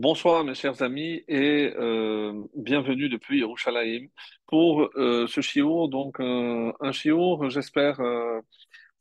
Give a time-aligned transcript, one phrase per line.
[0.00, 4.06] Bonsoir mes chers amis et euh, bienvenue depuis Yerushalayim
[4.46, 7.98] pour euh, ce shiur, donc euh, un shiur, j'espère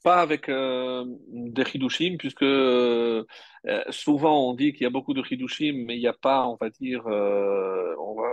[0.03, 2.45] pas avec des chidushim puisque
[3.91, 6.57] souvent on dit qu'il y a beaucoup de chidushim mais il n'y a pas, on
[6.59, 8.29] va dire, on va,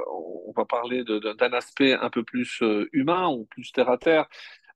[0.46, 2.62] on va parler d'un aspect un peu plus
[2.92, 4.26] humain ou plus terre à terre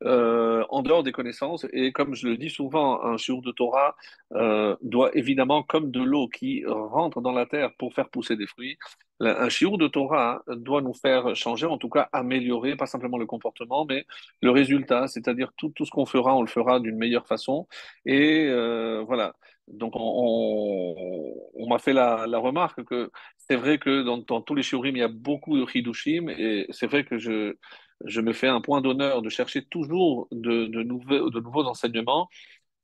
[0.05, 1.67] euh, en dehors des connaissances.
[1.73, 3.97] Et comme je le dis souvent, un shiur de Torah
[4.35, 8.47] euh, doit évidemment, comme de l'eau qui rentre dans la terre pour faire pousser des
[8.47, 8.79] fruits,
[9.21, 13.27] un shiur de Torah doit nous faire changer, en tout cas améliorer, pas simplement le
[13.27, 14.07] comportement, mais
[14.43, 17.67] le résultat, c'est-à-dire tout, ce qu'on fera, on le fera d'une meilleure façon.
[18.07, 19.35] Et euh, voilà.
[19.67, 24.97] Donc, on, m'a fait la, remarque que c'est vrai que dans, dans tous les shiurim,
[24.97, 27.57] il y a beaucoup de chidushim, et c'est vrai que je,
[28.05, 32.29] je me fais un point d'honneur de chercher toujours de, nouveaux, enseignements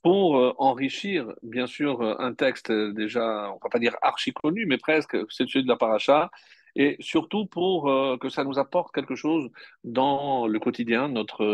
[0.02, 4.66] pour euh, enrichir, bien sûr, euh, un texte déjà, on va pas dire archi connu,
[4.66, 6.30] mais presque, c'est celui de la paracha,
[6.76, 9.50] et surtout pour euh, que ça nous apporte quelque chose
[9.82, 11.44] dans le quotidien, notre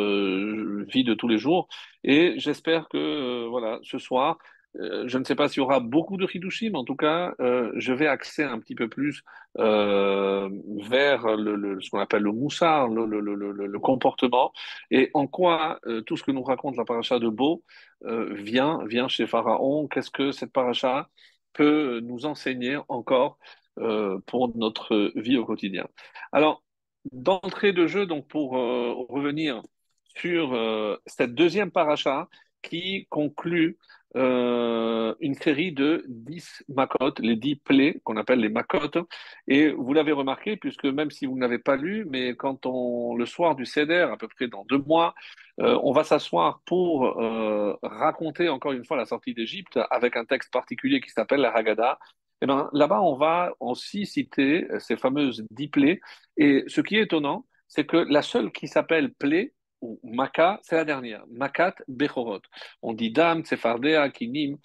[0.84, 1.68] vie de tous les jours.
[2.02, 4.38] Et j'espère que, voilà, ce soir,
[4.78, 7.72] euh, je ne sais pas s'il y aura beaucoup de Hidushim, en tout cas, euh,
[7.76, 9.22] je vais axer un petit peu plus
[9.58, 10.48] euh,
[10.88, 14.52] vers ce qu'on appelle le moussard, le, comportement,
[14.90, 17.64] et en quoi tout ce que nous raconte la paracha de Beau
[18.02, 19.88] vient, vient chez Pharaon.
[19.88, 21.08] Qu'est-ce que cette paracha
[21.52, 23.38] peut nous enseigner encore
[24.26, 25.88] pour notre vie au quotidien?
[26.32, 26.62] Alors,
[27.12, 29.62] d'entrée de jeu, donc pour revenir
[30.16, 32.28] sur cette deuxième paracha
[32.62, 33.78] qui conclut
[34.16, 39.06] euh, une série de 10 makot, les 10 plaies qu'on appelle les makot.
[39.46, 43.26] Et vous l'avez remarqué, puisque même si vous n'avez pas lu, mais quand on, le
[43.26, 45.14] soir du Seder, à peu près dans deux mois,
[45.60, 50.24] euh, on va s'asseoir pour euh, raconter encore une fois la sortie d'Égypte avec un
[50.24, 51.98] texte particulier qui s'appelle la Haggadah.
[52.42, 56.00] Et ben, là-bas, on va aussi citer ces fameuses dix plaies.
[56.36, 60.76] Et ce qui est étonnant, c'est que la seule qui s'appelle plaie, ou Maka, c'est
[60.76, 61.24] la dernière.
[61.30, 62.40] Makat Bechorot.
[62.82, 64.56] On dit Dam, Tsefardea, Kinim,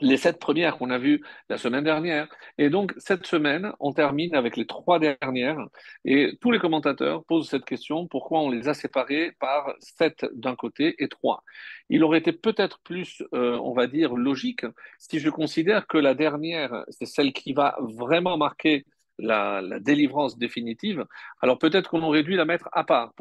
[0.00, 2.28] les sept premières qu'on a vues la semaine dernière.
[2.58, 5.58] Et donc, cette semaine, on termine avec les trois dernières.
[6.04, 10.54] Et tous les commentateurs posent cette question, pourquoi on les a séparées par sept d'un
[10.54, 11.42] côté et trois?
[11.88, 14.66] Il aurait été peut-être plus, euh, on va dire, logique
[14.98, 18.84] si je considère que la dernière, c'est celle qui va vraiment marquer
[19.18, 21.04] la, délivrance définitive.
[21.40, 23.12] Alors peut-être qu'on aurait dû la mettre à part.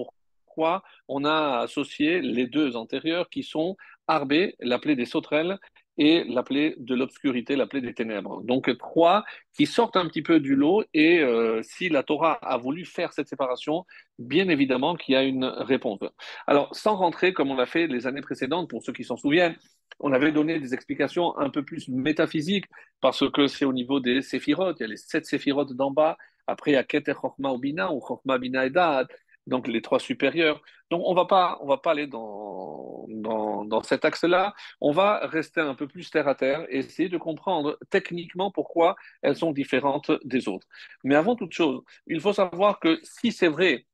[0.57, 3.75] On a associé les deux antérieures qui sont
[4.07, 5.57] Arbé, l'appelée des sauterelles,
[5.97, 8.41] et l'appelé de l'obscurité, l'appelé des ténèbres.
[8.43, 9.23] Donc trois
[9.55, 13.13] qui sortent un petit peu du lot et euh, si la Torah a voulu faire
[13.13, 13.85] cette séparation,
[14.19, 15.99] bien évidemment qu'il y a une réponse.
[16.47, 19.55] Alors sans rentrer comme on l'a fait les années précédentes, pour ceux qui s'en souviennent,
[19.99, 22.65] on avait donné des explications un peu plus métaphysiques
[22.99, 26.17] parce que c'est au niveau des séphirotes, il y a les sept séphirotes d'en bas,
[26.47, 29.07] après il y a Keter Chochma ou Bina ou Chochma Bina et Da'at,
[29.47, 30.61] donc les trois supérieurs.
[30.89, 34.53] Donc on va pas, on va pas aller dans, dans, dans cet axe-là.
[34.81, 38.95] On va rester un peu plus terre à terre et essayer de comprendre techniquement pourquoi
[39.21, 40.67] elles sont différentes des autres.
[41.03, 43.85] Mais avant toute chose, il faut savoir que si c'est vrai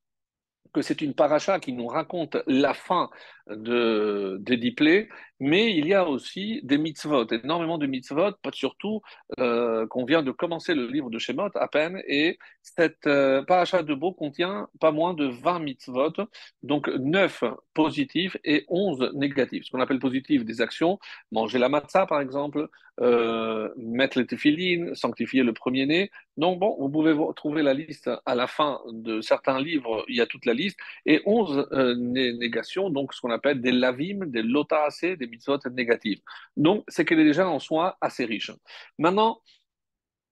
[0.73, 3.09] que c'est une paracha qui nous raconte la fin
[3.55, 9.01] de, des plaies, mais il y a aussi des mitzvot, énormément de mitzvot, pas surtout
[9.39, 13.81] euh, qu'on vient de commencer le livre de Shemot à peine, et cette euh, paracha
[13.81, 16.13] de Beau contient pas moins de 20 mitzvot,
[16.61, 19.65] donc 9 positifs et 11 négatifs.
[19.65, 20.99] Ce qu'on appelle positif, des actions,
[21.31, 22.69] manger la matzah par exemple,
[22.99, 26.11] euh, mettre les téphilines, sanctifier le premier-né.
[26.37, 30.21] Donc bon, vous pouvez trouver la liste à la fin de certains livres, il y
[30.21, 34.43] a toute la liste, et 11 euh, négations, donc ce qu'on appelle des lavim, des
[34.43, 36.21] lotaasé, des mitzvot négatives.
[36.57, 38.51] Donc, c'est qu'elle est déjà en soi assez riche.
[38.97, 39.41] Maintenant,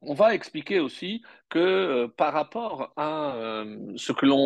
[0.01, 4.37] on va expliquer aussi que euh, par rapport à euh, ce que l'on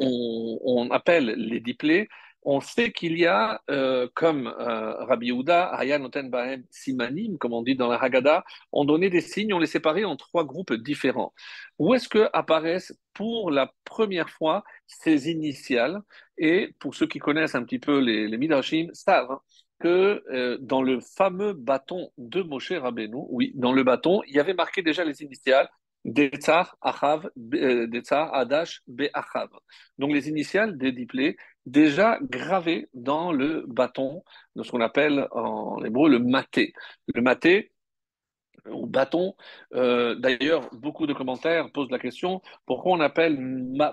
[0.00, 2.08] on, on appelle les diplés,
[2.44, 7.62] on sait qu'il y a, euh, comme Rabbi Yehuda, Haya Noten Bahem Simanim, comme on
[7.62, 8.42] dit dans la Haggadah,
[8.72, 11.32] on donnait des signes, on les séparait en trois groupes différents.
[11.78, 16.00] Où est-ce que apparaissent pour la première fois ces initiales?
[16.42, 19.40] Et pour ceux qui connaissent un petit peu les, les Midrashim, savent hein,
[19.78, 24.40] que euh, dans le fameux bâton de Moshe Rabbeinu, oui, dans le bâton, il y
[24.40, 25.68] avait marqué déjà les initiales
[26.04, 29.50] Detzar, Achav, euh, Detzar, Adash, Be'achav.
[29.98, 34.24] Donc les initiales des diplés, déjà gravées dans le bâton
[34.56, 36.72] de ce qu'on appelle en hébreu le maté.
[37.14, 37.71] Le maté,
[38.70, 39.34] ou bâton.
[39.74, 43.36] Euh, D'ailleurs, beaucoup de commentaires posent la question pourquoi on appelle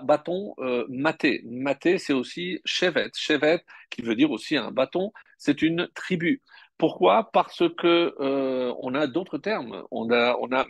[0.02, 1.42] bâton euh, maté?
[1.44, 3.10] Maté, c'est aussi chevet.
[3.14, 6.42] Chevet, qui veut dire aussi un bâton, c'est une tribu.
[6.78, 7.30] Pourquoi?
[7.32, 9.84] Parce que euh, on a d'autres termes.
[9.90, 10.64] On a, on a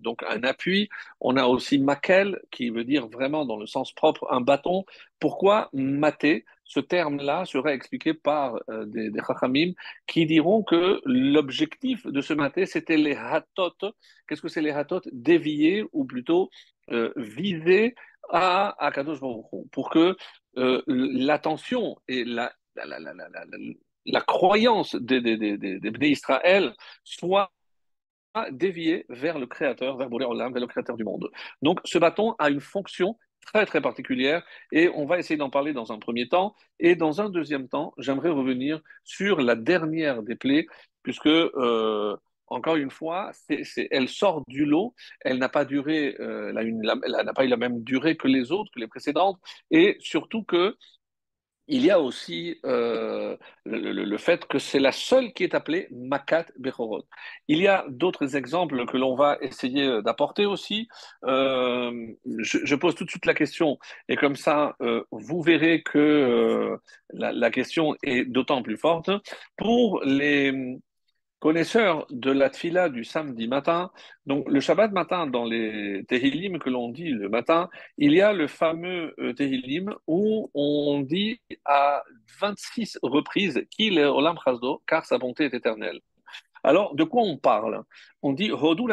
[0.00, 0.88] donc un appui.
[1.20, 4.84] On a aussi makel, qui veut dire vraiment dans le sens propre un bâton.
[5.20, 6.46] Pourquoi maté?
[6.64, 9.72] Ce terme-là serait expliqué par euh, des, des chachamim
[10.06, 13.72] qui diront que l'objectif de ce maté, c'était les hatot.
[14.26, 15.02] Qu'est-ce que c'est les hatot?
[15.12, 16.50] Dévier ou plutôt
[16.90, 17.94] euh, viser
[18.30, 20.16] à Akadosh Baruch pour que
[20.56, 23.12] euh, l'attention et la, la, la,
[24.06, 26.74] la, croyance des, des, des, des, Israël
[27.04, 27.52] soient
[28.50, 31.30] déviées vers le Créateur, vers Boré vers le Créateur du monde.
[31.62, 34.42] Donc ce bâton a une fonction très très particulière.
[34.72, 36.54] Et on va essayer d'en parler dans un premier temps.
[36.80, 40.66] Et dans un deuxième temps j'aimerais revenir sur la dernière des plaies
[41.02, 42.16] puisque euh,
[42.48, 43.32] encore une fois,
[43.90, 47.82] elle sort du lot, elle n'a pas duré, euh, elle n'a pas eu la même
[47.82, 49.38] durée que les autres, que les précédentes,
[49.70, 50.76] et surtout que
[51.68, 56.46] il y a aussi euh, le, fait que c'est la seule qui est appelée Makat
[56.58, 57.04] Bechorot.
[57.48, 60.88] Il y a d'autres exemples que l'on va essayer d'apporter aussi.
[61.24, 61.92] Euh,
[62.24, 63.78] je, pose tout de suite la question,
[64.08, 66.78] et comme ça, euh, vous verrez que
[67.12, 69.10] la, la, question est d'autant plus forte.
[69.56, 70.52] Pour les,
[71.44, 73.90] connaisseur de la tfila du samedi matin,
[74.24, 77.68] donc le Shabbat matin, dans les Tehillim que l'on dit le matin,
[77.98, 82.02] il y a le fameux euh, Tehillim où on dit à
[82.40, 86.00] 26 reprises qu'il est Olam Chazdo, car sa bonté est éternelle.
[86.62, 87.84] Alors, de quoi on parle?
[88.22, 88.88] On dit Hodou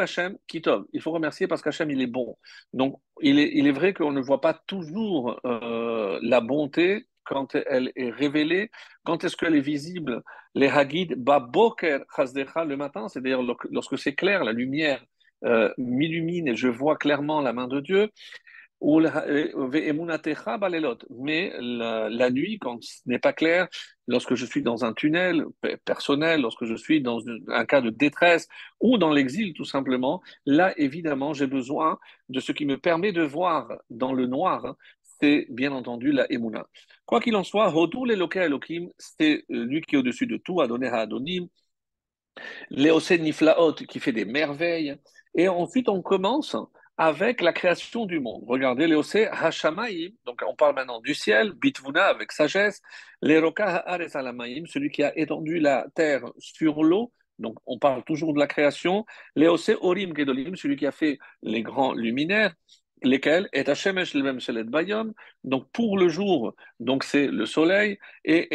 [0.46, 0.84] Kitov.
[0.92, 2.36] Il faut remercier parce qu'Hachem, il est bon.
[2.74, 7.54] Donc, il est, il est vrai qu'on ne voit pas toujours euh, la bonté quand
[7.54, 8.70] elle est révélée,
[9.04, 10.22] quand est-ce qu'elle est visible
[10.54, 13.40] Les Hagid, Baboker Chazdecha, le matin, c'est-à-dire
[13.70, 15.04] lorsque c'est clair, la lumière
[15.44, 18.10] euh, m'illumine et je vois clairement la main de Dieu.
[21.10, 23.68] Mais la, la nuit, quand ce n'est pas clair,
[24.08, 25.44] lorsque je suis dans un tunnel
[25.84, 28.48] personnel, lorsque je suis dans un cas de détresse
[28.80, 31.98] ou dans l'exil tout simplement, là évidemment j'ai besoin
[32.28, 34.74] de ce qui me permet de voir dans le noir
[35.22, 36.66] c'est bien entendu la Emouna.
[37.06, 40.88] Quoi qu'il en soit, Hodou l'Eloké Elohim, c'est lui qui est au-dessus de tout, Adonai
[40.88, 41.46] Adonim,
[42.70, 44.96] Léosé Niflaot qui fait des merveilles.
[45.34, 46.56] Et ensuite, on commence
[46.98, 48.42] avec la création du monde.
[48.46, 52.80] Regardez, Léosé Hashamaim, donc on parle maintenant du ciel, Bitvuna avec sagesse,
[53.22, 58.34] Leroka Haaretz Alamaim, celui qui a étendu la terre sur l'eau, donc on parle toujours
[58.34, 62.54] de la création, Léosé Orim Gedolim, celui qui a fait les grands luminaires,
[63.04, 65.12] lesquels est Hashemesh le même Shelet Bayom,
[65.44, 68.54] donc pour le jour, donc c'est le soleil, et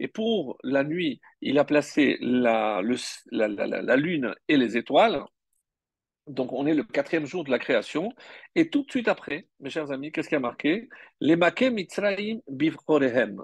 [0.00, 2.80] et pour la nuit, il a placé la,
[3.30, 5.22] la, la, la, lune et les étoiles.
[6.26, 8.12] Donc on est le quatrième jour de la création,
[8.54, 10.88] et tout de suite après, mes chers amis, qu'est-ce qui a marqué?
[11.20, 13.42] Les Maké Mitzraim Bivchorehem.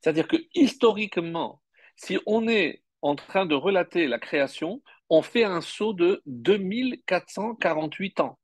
[0.00, 1.62] C'est-à-dire que historiquement,
[1.96, 8.20] si on est en train de relater la création, on fait un saut de 2448
[8.20, 8.38] ans.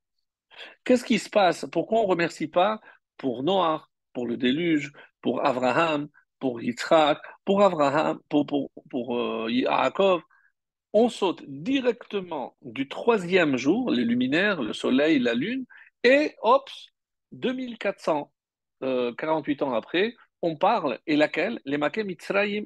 [0.85, 1.67] Qu'est-ce qui se passe?
[1.71, 2.81] Pourquoi on ne remercie pas
[3.17, 6.09] pour Noah, pour le déluge, pour Abraham,
[6.39, 8.47] pour Yitzhak, pour Abraham, pour,
[8.91, 10.23] pour, euh, Yaakov?
[10.93, 15.65] On saute directement du troisième jour, les luminaires, le soleil, la lune,
[16.05, 16.69] et hop,
[17.33, 21.61] 2448 ans après, on parle, et laquelle?
[21.65, 22.65] Les Maké Mitzrayim.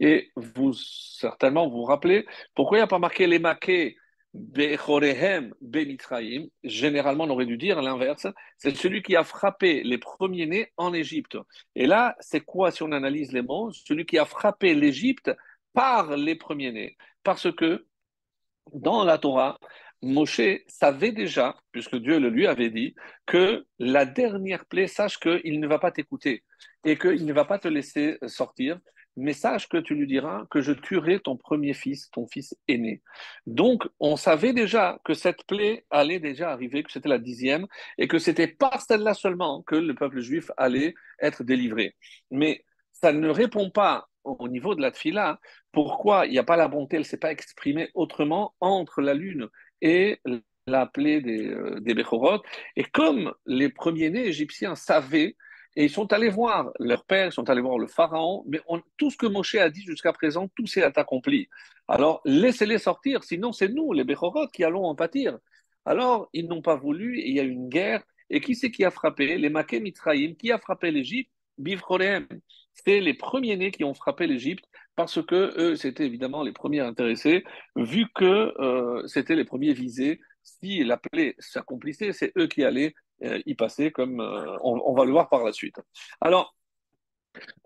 [0.00, 3.96] Et vous, certainement, vous vous rappelez, pourquoi il n'y a pas marqué les Maké
[4.34, 8.26] Bechorehem Bemitraim, généralement on aurait dû dire l'inverse,
[8.58, 11.38] c'est celui qui a frappé les premiers-nés en Égypte.
[11.76, 15.30] Et là, c'est quoi si on analyse les mots Celui qui a frappé l'Égypte
[15.72, 16.96] par les premiers-nés?
[17.22, 17.86] Parce que
[18.72, 19.58] dans la Torah,
[20.02, 22.94] Moshe savait déjà, puisque Dieu le lui avait dit,
[23.26, 26.42] que la dernière plaie, sache qu'il ne va pas t'écouter
[26.84, 28.78] et qu'il ne va pas te laisser sortir
[29.16, 33.02] mais sache que tu lui diras que je tuerai ton premier fils, ton fils aîné.
[33.46, 37.66] Donc, on savait déjà que cette plaie allait déjà arriver, que c'était la dixième,
[37.98, 41.94] et que c'était par celle-là seulement que le peuple juif allait être délivré.
[42.30, 45.38] Mais ça ne répond pas au niveau de la tfila,
[45.70, 49.14] pourquoi il n'y a pas la bonté, elle ne s'est pas exprimée autrement entre la
[49.14, 49.48] lune
[49.82, 50.20] et
[50.66, 52.38] la plaie des, euh.
[52.76, 55.36] Et comme les premiers-nés égyptiens savaient
[55.76, 58.60] et ils sont allés voir leur père, ils sont allés voir le pharaon, mais
[58.96, 61.48] tout ce que Moshe a dit jusqu'à présent, tout s'est accompli.
[61.88, 65.38] Alors laissez-les sortir, sinon c'est nous, les Bechorot, qui allons en pâtir.
[65.84, 68.02] Alors ils n'ont pas voulu, et il y a une guerre.
[68.30, 69.36] Et qui c'est qui a frappé?
[69.36, 71.30] Les Maké Mitraïm, qui a frappé l'Égypte?
[71.58, 72.26] Bivroléem.
[72.72, 74.64] C'est les premiers-nés qui ont frappé l'Égypte
[74.96, 77.44] parce que eux, c'était évidemment les premiers intéressés,
[77.76, 80.20] vu que euh, c'était les premiers visés.
[80.42, 82.94] Si la plaie s'accomplissait, c'est eux qui allaient
[83.46, 85.80] y passer, comme euh, on, va le voir par la suite.
[86.20, 86.54] Alors,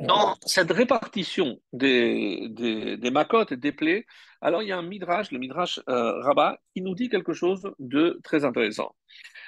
[0.01, 4.07] Dans cette répartition des, des, macotes et des plaies,
[4.41, 7.71] alors il y a un midrash, le midrash euh, Rabbah, qui nous dit quelque chose
[7.79, 8.95] de très intéressant.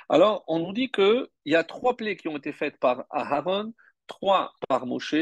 [0.08, 3.72] Alors, on nous dit qu'il y a trois plaies qui ont été faites par Aharon,
[4.06, 5.14] trois par Moshe,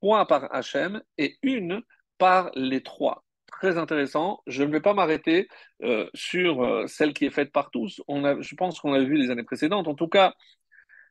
[0.00, 1.82] trois par Hachem et une
[2.18, 3.24] par les trois.
[3.62, 4.42] Très intéressant.
[4.48, 5.46] Je ne vais pas m'arrêter
[5.84, 8.02] euh, sur euh, celle qui est faite par tous.
[8.08, 9.86] On a, je pense qu'on a vu les années précédentes.
[9.86, 10.34] En tout cas,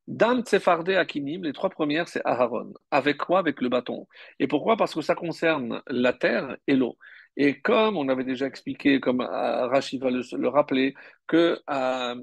[0.08, 2.74] Dan Tsefardé Akinim, les trois premières, c'est Aharon.
[2.92, 3.40] Avec quoi?
[3.40, 4.06] Avec le bâton.
[4.38, 4.76] Et pourquoi?
[4.76, 6.98] Parce que ça concerne la terre et l'eau.
[7.38, 10.94] Et comme on avait déjà expliqué, comme euh, Rachid va le, le rappeler,
[11.28, 12.16] que euh,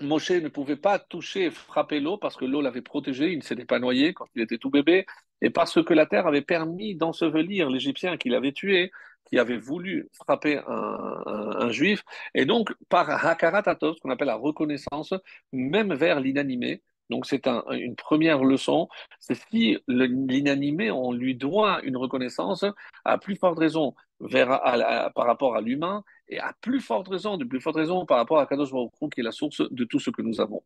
[0.00, 3.64] Moshe ne pouvait pas toucher frapper l'eau parce que l'eau l'avait protégé, il ne s'était
[3.64, 5.06] pas noyé quand il était tout bébé,
[5.40, 8.90] et parce que la terre avait permis d'ensevelir l'Égyptien qu'il avait tué,
[9.26, 12.02] qui avait voulu frapper un, juif,
[12.34, 15.14] et donc par Hakarat Atov, ce qu'on appelle la reconnaissance,
[15.52, 21.80] même vers l'inanimé, donc c'est un, une première leçon, c'est si l'inanimé, on lui doit
[21.82, 22.64] une reconnaissance,
[23.04, 24.48] à plus forte raison vers,
[25.14, 28.38] par rapport à l'humain, et à plus forte raison, de plus forte raison par rapport
[28.38, 30.62] à Kadosh Baruch qui est la source de tout ce que nous avons.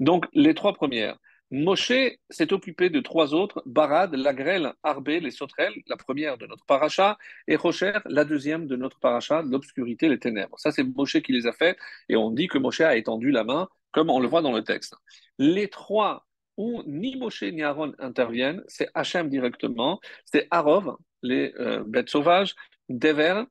[0.00, 1.18] Donc les trois premières.
[1.50, 1.92] Moshe
[2.28, 6.66] s'est occupé de trois autres, Barad, la grêle, Arbé, les sauterelles, la première de notre
[6.66, 10.58] paracha, et Rocher, la deuxième de notre paracha, l'obscurité, les ténèbres.
[10.58, 11.78] Ça, c'est Moshe qui les a fait,
[12.08, 14.62] et on dit que Moshe a étendu la main, comme on le voit dans le
[14.62, 14.94] texte.
[15.38, 16.26] Les trois
[16.58, 22.54] où ni Moshe ni Aaron interviennent, c'est Hachem directement, c'est Arov, les euh, bêtes sauvages,
[22.88, 23.44] Dever,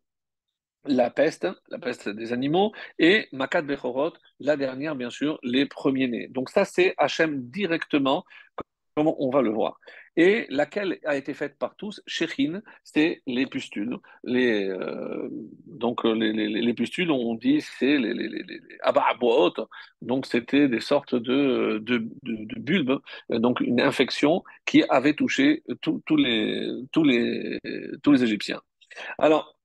[0.86, 6.28] la peste, la peste des animaux, et Makat Bechorot, la dernière, bien sûr, les premiers-nés.
[6.30, 8.24] Donc ça, c'est Hachem directement,
[8.96, 9.80] comme on va le voir.
[10.16, 13.98] Et laquelle a été faite par tous, Shechin, c'est les pustules.
[14.24, 15.30] Les, euh,
[15.68, 18.60] donc les, les, les, pustules, on dit, c'est les, les, les, les
[20.02, 25.76] donc c'était des sortes de, de, de, bulbes, donc une infection qui avait touché les,
[26.92, 27.60] tous, les,
[28.02, 28.62] tous les Égyptiens.
[29.20, 29.57] Alors,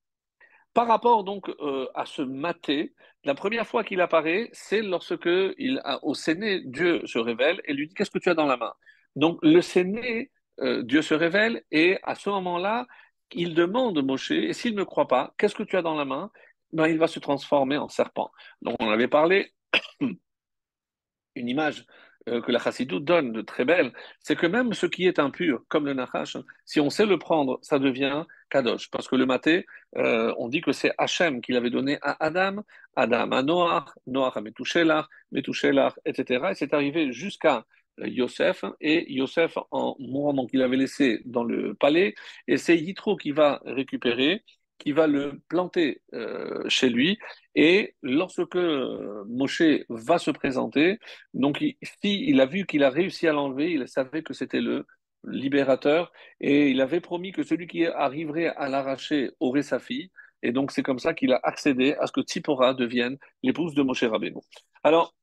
[0.75, 5.83] par rapport donc euh, à ce maté, la première fois qu'il apparaît, c'est lorsque il
[6.03, 8.73] au Séné, Dieu se révèle et lui dit Qu'est-ce que tu as dans la main?
[9.17, 12.87] Donc le Séné, euh, Dieu se révèle et à ce moment-là,
[13.33, 16.31] il demande Moshe Et s'il ne croit pas, qu'est-ce que tu as dans la main?
[16.73, 18.31] Ben, Il va se transformer en serpent.
[18.63, 19.53] Donc on avait parlé,
[20.01, 21.87] une image
[22.27, 25.87] que la chassidou donne de très belle, c'est que même ce qui est impur, comme
[25.87, 28.91] le nachash, si on sait le prendre, ça devient kadosh.
[28.91, 32.63] Parce que le maté, euh, on dit que c'est Hachem qui l'avait donné à Adam,
[32.97, 36.47] Adam à Noach, Noach à Metouchelach, Metouchelach, etc.
[36.51, 37.65] Et c'est arrivé jusqu'à
[37.99, 42.15] Yosef, et Yosef, en mourant, donc il avait laissé dans le palais,
[42.49, 44.43] et c'est Yitro qui va récupérer,
[44.79, 47.19] qui va le planter euh, chez lui.
[47.55, 50.99] Et lorsque euh, Moshe va se présenter,
[51.35, 54.61] donc il, si il a vu qu'il a réussi à l'enlever, il savait que c'était
[54.61, 54.87] le
[55.25, 60.11] libérateur et il avait promis que celui qui arriverait à l'arracher aurait sa fille.
[60.43, 63.83] Et donc c'est comme ça qu'il a accédé à ce que Tzipora devienne l'épouse de
[63.83, 64.41] Moshe Rabbeinu.
[64.83, 65.15] Alors,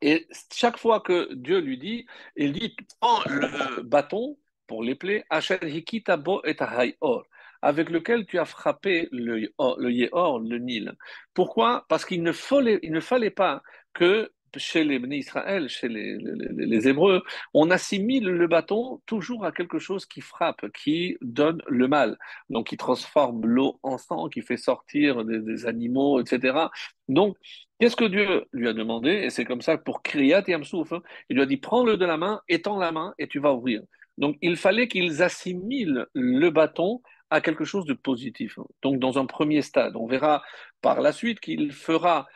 [0.00, 2.06] et chaque fois que Dieu lui dit,
[2.36, 5.24] il dit prends le bâton pour les plaies,
[5.62, 6.56] Hikitabo et
[7.00, 7.24] or
[7.64, 10.92] avec lequel tu as frappé le, le Yéhor, le Nil.
[11.32, 11.86] Pourquoi?
[11.88, 13.62] Parce qu'il ne, fallait, ne fallait pas
[13.94, 17.22] que chez les Israël, chez les, les, les, Hébreux,
[17.54, 22.18] on assimile le bâton toujours à quelque chose qui frappe, qui donne le mal.
[22.50, 26.68] Donc, qui transforme l'eau en sang, qui fait sortir des, animaux, etc.
[27.08, 27.36] Donc,
[27.80, 29.10] qu'est-ce que Dieu lui a demandé?
[29.10, 32.18] Et c'est comme ça pour Kriyat Yamsouf, hein, il lui a dit prends-le de la
[32.18, 33.82] main, étends la main et tu vas ouvrir.
[34.18, 37.00] Donc, il fallait qu'ils assimilent le bâton
[37.34, 38.58] à quelque chose de positif.
[38.82, 40.42] Donc, dans un premier stade, on verra
[40.80, 42.26] par la suite qu'il fera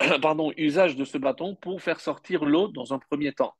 [0.56, 3.54] usage de ce bâton pour faire sortir l'eau dans un premier temps.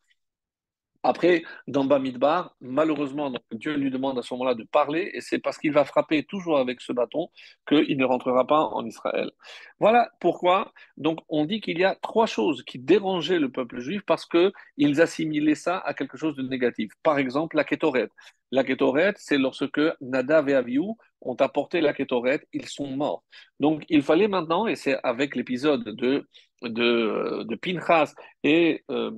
[1.02, 5.56] Après, dans Bamidbar, malheureusement, Dieu lui demande à ce moment-là de parler, et c'est parce
[5.56, 7.28] qu'il va frapper toujours avec ce bâton
[7.66, 9.30] qu'il ne rentrera pas en Israël.
[9.78, 14.02] Voilà pourquoi, donc, on dit qu'il y a trois choses qui dérangeaient le peuple juif
[14.06, 16.92] parce qu'ils assimilaient ça à quelque chose de négatif.
[17.02, 18.12] Par exemple, la kétorette.
[18.50, 20.92] La kétorette, c'est lorsque Nadav et Avihu
[21.22, 23.24] ont apporté la kétorette, ils sont morts.
[23.58, 26.28] Donc, il fallait maintenant, et c'est avec l'épisode de,
[26.62, 29.12] de, de Pinchas et euh,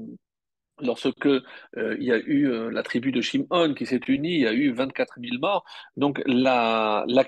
[0.82, 1.40] lorsque euh,
[1.98, 4.52] il y a eu euh, la tribu de Shimon qui s'est unie, il y a
[4.52, 5.64] eu 24 000 morts.
[5.96, 7.24] Donc la, la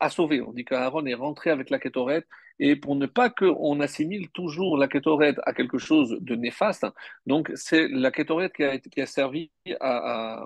[0.00, 0.40] a sauvé.
[0.40, 2.26] On dit qu'Aaron est rentré avec la Kétorette.
[2.58, 6.86] Et pour ne pas qu'on assimile toujours la Kétorette à quelque chose de néfaste,
[7.26, 10.44] donc c'est la Kétorette qui a, servi à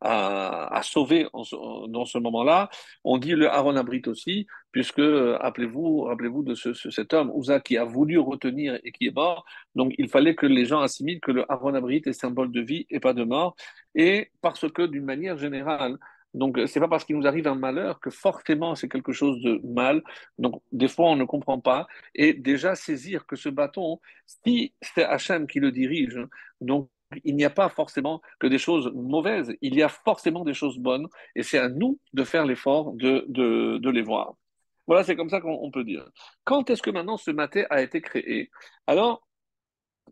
[0.00, 2.68] à, sauver dans ce moment-là.
[3.04, 5.00] On dit le Aaron Abrit aussi, puisque,
[5.40, 9.44] appelez-vous, rappelez-vous de ce, cet homme, Ouza, qui a voulu retenir et qui est mort.
[9.74, 12.86] Donc, il fallait que les gens assimilent que le Aaron Abrit est symbole de vie
[12.90, 13.56] et pas de mort.
[13.94, 15.98] Et parce que, d'une manière générale,
[16.34, 19.60] donc, c'est pas parce qu'il nous arrive un malheur que forcément c'est quelque chose de
[19.64, 20.02] mal.
[20.38, 21.86] Donc, des fois, on ne comprend pas.
[22.14, 26.18] Et déjà saisir que ce bâton, si c'est Hachem qui le dirige,
[26.60, 26.90] donc
[27.24, 30.78] il n'y a pas forcément que des choses mauvaises, il y a forcément des choses
[30.78, 31.08] bonnes.
[31.34, 34.34] Et c'est à nous de faire l'effort de, les voir.
[34.86, 36.08] Voilà, c'est comme ça qu'on peut dire.
[36.44, 38.50] Quand est-ce que maintenant ce maté a été créé?
[38.86, 39.26] Alors,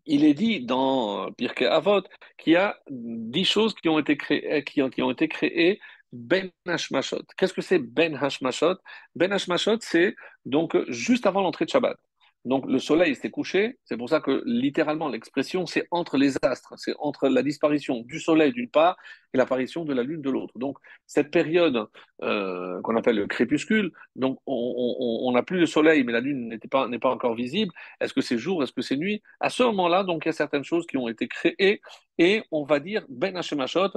[0.05, 2.03] il est dit dans Pirkei Avot
[2.39, 5.81] qu'il y a dix choses qui ont été créées, ont, qui ont été créées
[6.13, 7.25] ben Hashmashot.
[7.37, 8.77] Qu'est-ce que c'est Ben Hashmashot?
[9.15, 11.99] Ben Hashmashot, c'est donc juste avant l'entrée de Shabbat.
[12.47, 16.75] Donc le soleil s'est couché, c'est pour ça que littéralement l'expression c'est entre les astres,
[16.77, 18.97] c'est entre la disparition du soleil d'une part
[19.35, 20.57] et l'apparition de la lune de l'autre.
[20.57, 21.89] Donc cette période
[22.23, 26.59] euh, qu'on appelle le crépuscule, donc on n'a plus de soleil mais la lune n'est
[26.59, 27.73] pas, pas encore visible.
[28.01, 29.23] Est-ce que c'est jour, est-ce que c'est nuit?
[29.41, 31.81] À ce moment-là, donc il y a certaines choses qui ont été créées
[32.19, 33.91] et on va dire Ben Hashemashot,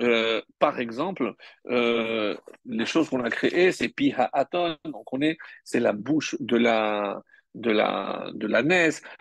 [0.00, 1.34] euh, par exemple,
[1.66, 6.36] euh, les choses qu'on a créées, c'est Piha Aton, donc on est, c'est la bouche
[6.38, 7.20] de la
[7.58, 8.62] de la, de la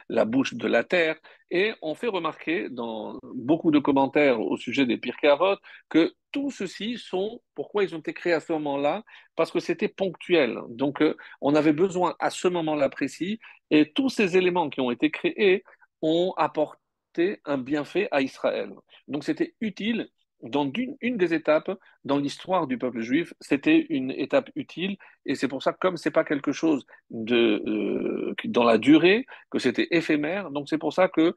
[0.09, 1.15] la bouche de la terre.
[1.49, 5.57] Et on fait remarquer dans beaucoup de commentaires au sujet des Pirkei Avot
[5.89, 9.03] que tout ceci sont, pourquoi ils ont été créés à ce moment-là?
[9.35, 10.59] Parce que c'était ponctuel.
[10.69, 13.39] Donc euh, on avait besoin à ce moment-là précis,
[13.71, 15.63] et tous ces éléments qui ont été créés
[16.01, 18.71] ont apporté un bienfait à Israël.
[19.07, 20.09] Donc c'était utile
[20.41, 21.71] dans une, des étapes
[22.05, 25.97] dans l'histoire du peuple juif, c'était une étape utile, et c'est pour ça que comme
[25.97, 30.93] c'est pas quelque chose de euh, dans la durée, que c'était éphémère, donc c'est pour
[30.93, 31.35] ça que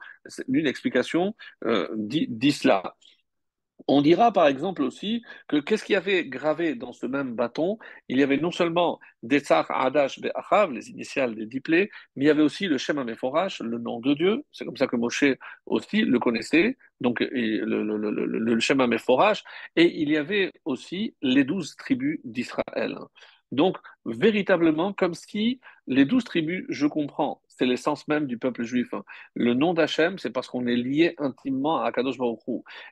[0.48, 2.96] l'une explication euh, dit, dit cela.
[3.92, 7.76] On dira par exemple aussi que qu'est-ce qu'il y avait gravé dans ce même bâton?
[8.08, 12.28] Il y avait non seulement des tsar Adash Be'achav, les initiales des diplés, mais il
[12.28, 14.44] y avait aussi le Shem Ameforash, le nom de Dieu.
[14.52, 15.24] C'est comme ça que Moshe
[15.66, 19.42] aussi le connaissait, donc le, le, le, le Shem Ameforash.
[19.74, 22.96] Et il y avait aussi les douze tribus d'Israël.
[23.50, 28.94] Donc, véritablement, comme si les douze tribus, je comprends, c'est l'essence même du peuple juif.
[28.94, 29.04] Hein.
[29.34, 32.40] Le nom d'Hachem, c'est parce qu'on est lié intimement à Kadosh Baruch.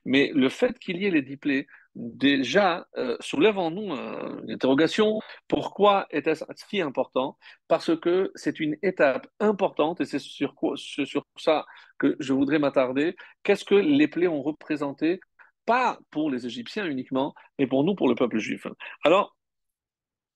[0.05, 4.51] Mais le fait qu'il y ait les diplés, déjà, euh, soulève en nous euh, une
[4.51, 5.21] interrogation.
[5.49, 7.39] Pourquoi est-ce si important?
[7.67, 11.65] Parce que c'est une étape importante, et c'est sur, sur ça
[11.99, 13.17] que je voudrais m'attarder.
[13.45, 15.19] Qu'est-ce que les plaies ont représenté?
[15.65, 18.67] Pas pour les Égyptiens uniquement, mais pour nous, pour le peuple juif.
[19.03, 19.35] Alors,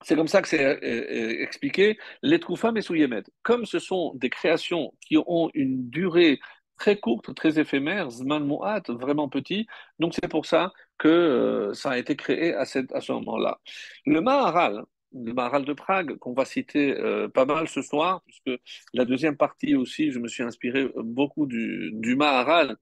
[0.05, 1.99] c'est comme ça que c'est euh, euh, expliqué.
[2.23, 6.41] Les Troufam et Souyemet, comme ce sont des créations qui ont une durée
[6.79, 9.67] très courte, très éphémère, Zman Mu'at, vraiment petit,
[9.99, 13.61] donc c'est pour ça que euh, ça a été créé à ce moment-là.
[14.07, 14.83] Le Maharal,
[15.15, 16.95] le Maharal de Prague, qu'on va citer
[17.35, 18.61] pas mal ce soir, puisque
[18.95, 22.77] la deuxième partie aussi, je me suis inspiré beaucoup du, du Maharal,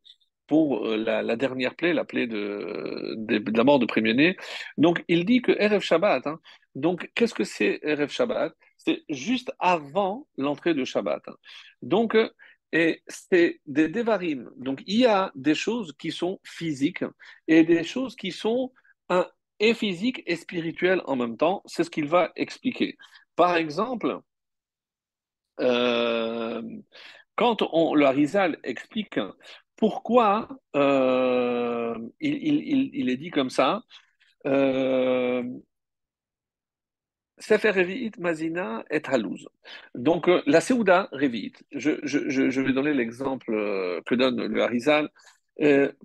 [0.50, 3.14] pour la, dernière plaie, la plaie de,
[3.56, 4.36] la mort de premier-né.
[4.78, 6.40] Donc, il dit que Erev Shabbat, hein,
[6.74, 8.52] donc, qu'est-ce que c'est Erev Shabbat?
[8.76, 11.22] C'est juste avant l'entrée de Shabbat.
[11.82, 12.16] Donc,
[12.72, 14.50] et c'est des Devarim.
[14.56, 17.04] Donc, il y a des choses qui sont physiques
[17.46, 18.72] et des choses qui sont
[19.60, 21.62] et physiques et spirituelles en même temps.
[21.66, 22.96] C'est ce qu'il va expliquer.
[23.36, 24.18] Par exemple,
[25.60, 26.60] euh,
[27.36, 29.20] quand on, le Harizal explique
[29.80, 33.82] pourquoi euh, il, est dit comme ça,
[34.46, 35.42] euh,
[37.38, 39.48] Sefer Revi'it Mazina et Halouz.
[39.94, 43.52] Donc, euh, la Seouda Revi'it, je, vais donner l'exemple
[44.04, 45.08] que donne le Harizal.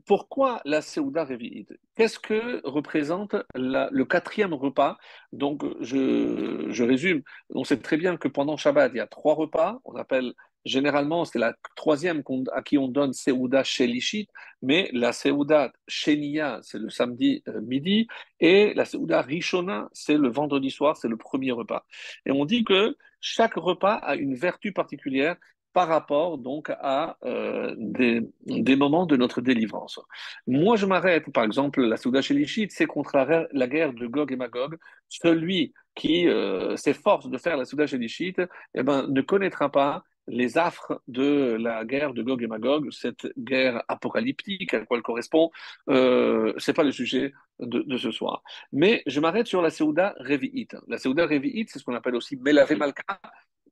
[0.06, 1.68] Pourquoi la Seouda Revi'it?
[1.96, 4.98] Qu'est-ce que représente le quatrième repas?
[5.34, 7.24] Donc, je résume.
[7.50, 9.80] On sait très bien que pendant Shabbat, il y a trois repas.
[9.84, 10.34] On appelle
[10.66, 14.28] Généralement, c'est la troisième à qui on donne Seouda Shelishit,
[14.64, 18.08] mais la Seouda Shenia, c'est le samedi euh, midi,
[18.40, 21.86] et la Seouda Rishona, c'est le vendredi soir, c'est le premier repas.
[22.26, 25.36] Et on dit que chaque repas a une vertu particulière
[25.76, 30.00] par rapport donc à euh, des, moments de notre délivrance.
[30.48, 33.18] Moi, je m'arrête, par exemple, la Souda Shelishit, c'est contre
[33.52, 34.78] la, guerre de Gog et Magog.
[35.10, 38.36] Celui qui euh, s'efforce de faire la Souda Shelishit
[38.74, 43.28] eh ben, ne connaîtra pas les affres de la guerre de Gog et Magog, cette
[43.38, 45.52] guerre apocalyptique à quoi elle correspond,
[45.90, 48.44] euh, c'est pas le sujet de, ce soir.
[48.72, 50.76] Mais je m'arrête sur la Seouda Revi'it.
[50.88, 53.20] La Seouda Revi'it, c'est ce qu'on appelle aussi Melave Malka,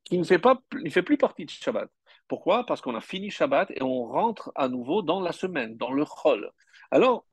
[0.04, 1.90] qui ne fait, pas, fait plus partie de Shabbat.
[2.28, 2.64] Pourquoi?
[2.66, 6.04] Parce qu'on a fini Shabbat et on rentre à nouveau dans la semaine, dans le
[6.04, 6.50] Chol.
[6.90, 7.26] Alors,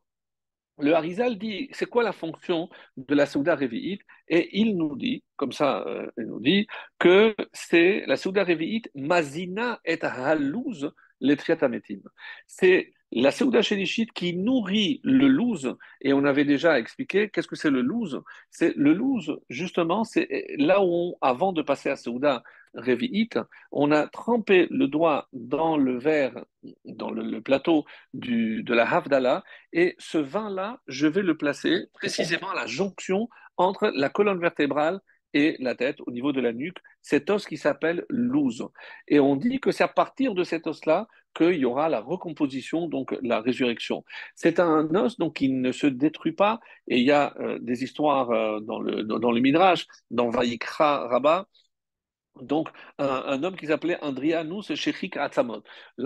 [0.81, 5.23] le Harizal dit, c'est quoi la fonction de la Souda Révi'ite Et il nous dit,
[5.35, 6.67] comme ça, euh, il nous dit
[6.99, 12.01] que c'est la Souda Révi'ite, Mazina et Halouz, les triatametim.
[12.47, 17.55] C'est la Souda Shelichit qui nourrit le louz, et on avait déjà expliqué qu'est-ce que
[17.55, 18.21] c'est le louz?
[18.49, 22.43] C'est le louz, justement, c'est là où, avant de passer à Souda
[23.71, 26.45] On a trempé le doigt dans le verre,
[26.85, 32.49] dans le, plateau du, de la Havdalah, et ce vin-là, je vais le placer précisément
[32.51, 34.99] à la jonction entre la colonne vertébrale
[35.33, 38.67] et la tête, au niveau de la nuque, cet os qui s'appelle l'ouze.
[39.07, 42.87] Et on dit que c'est à partir de cet os-là qu'il y aura la recomposition,
[42.87, 44.03] donc la résurrection.
[44.35, 47.83] C'est un os donc qui ne se détruit pas, et il y a euh, des
[47.83, 51.47] histoires euh, dans, le, dans, le Midrash, dans Rabbah,
[52.41, 55.63] donc, un, homme qui s'appelait Andrianus Shechik Atzamot,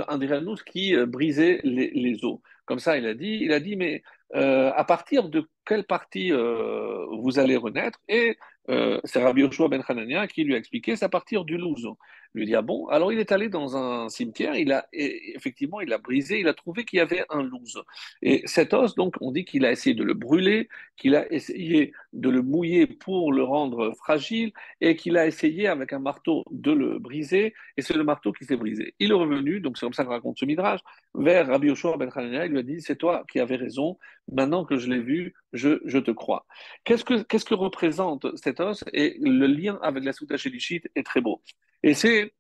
[0.08, 2.40] Andrianus qui euh, brisait les, os.
[2.66, 7.40] Comme ça, il a dit, il a dit, mais à partir de quelle partie vous
[7.40, 8.00] allez renaître?
[8.10, 8.38] Et
[8.70, 11.88] euh, c'est Rabbi Yoshua ben Hanania qui lui a expliqué, c'est à partir du louz.
[12.36, 15.93] Lui dit, ah bon Alors il est allé dans un cimetière, il a, effectivement, il
[15.93, 17.82] a brisé, il a trouvé qu'il y avait un louz.
[18.21, 20.67] Et cet os, donc, on dit qu'il a essayé de le brûler,
[20.98, 25.93] qu'il a essayé de le mouiller pour le rendre fragile, et qu'il a essayé avec
[25.93, 28.95] un marteau de le briser, et c'est le marteau qui s'est brisé.
[29.00, 30.82] Il est revenu, donc c'est comme ça qu'on raconte ce midrash,
[31.13, 33.98] vers Rabbi Yoshua ben Hanania, il lui a dit, c'est toi qui avais raison,
[34.30, 36.45] maintenant que je l'ai vu, je, je, te crois.
[36.84, 38.84] Qu'est-ce que, qu'est-ce que représente cet os?
[38.91, 41.41] Et le lien avec la Souta Shelichit est très beau.
[41.84, 42.34] Et c'est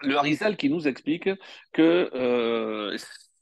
[0.00, 1.28] le Harizal qui nous explique
[1.72, 2.96] que euh,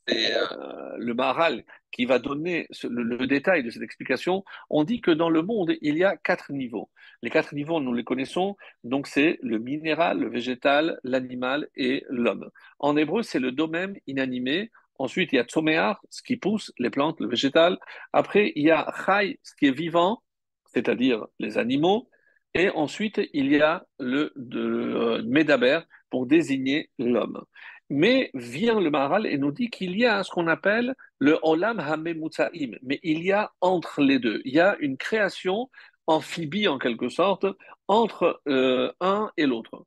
[0.06, 4.44] c'est euh, le Maharal qui va donner le, détail de cette explication.
[4.68, 6.90] On dit que dans le monde, il y a quatre niveaux.
[7.22, 8.56] Les quatre niveaux, nous les connaissons.
[8.84, 12.50] Donc, c'est le minéral, le végétal, l'animal et l'homme.
[12.78, 14.70] En hébreu, c'est le domaine inanimé.
[14.98, 17.78] Ensuite, il y a Tsomear, ce qui pousse, les plantes, le végétal.
[18.12, 20.22] Après, il y a Chai, ce qui est vivant,
[20.66, 22.08] c'est-à-dire les animaux.
[22.54, 27.44] Et ensuite, il y a le de, euh, Medaber pour désigner l'homme.
[27.90, 31.80] Mais vient le Maharal et nous dit qu'il y a ce qu'on appelle le Olam
[31.80, 32.76] Hamemutsaim.
[32.82, 35.70] Mais il y a entre les deux, il y a une création
[36.06, 37.46] amphibie en quelque sorte
[37.88, 39.86] entre euh, un et l'autre.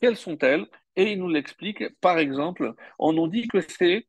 [0.00, 0.66] Quelles sont-elles?
[0.96, 1.84] Et il nous l'explique.
[2.00, 4.06] Par exemple, on nous dit que c'est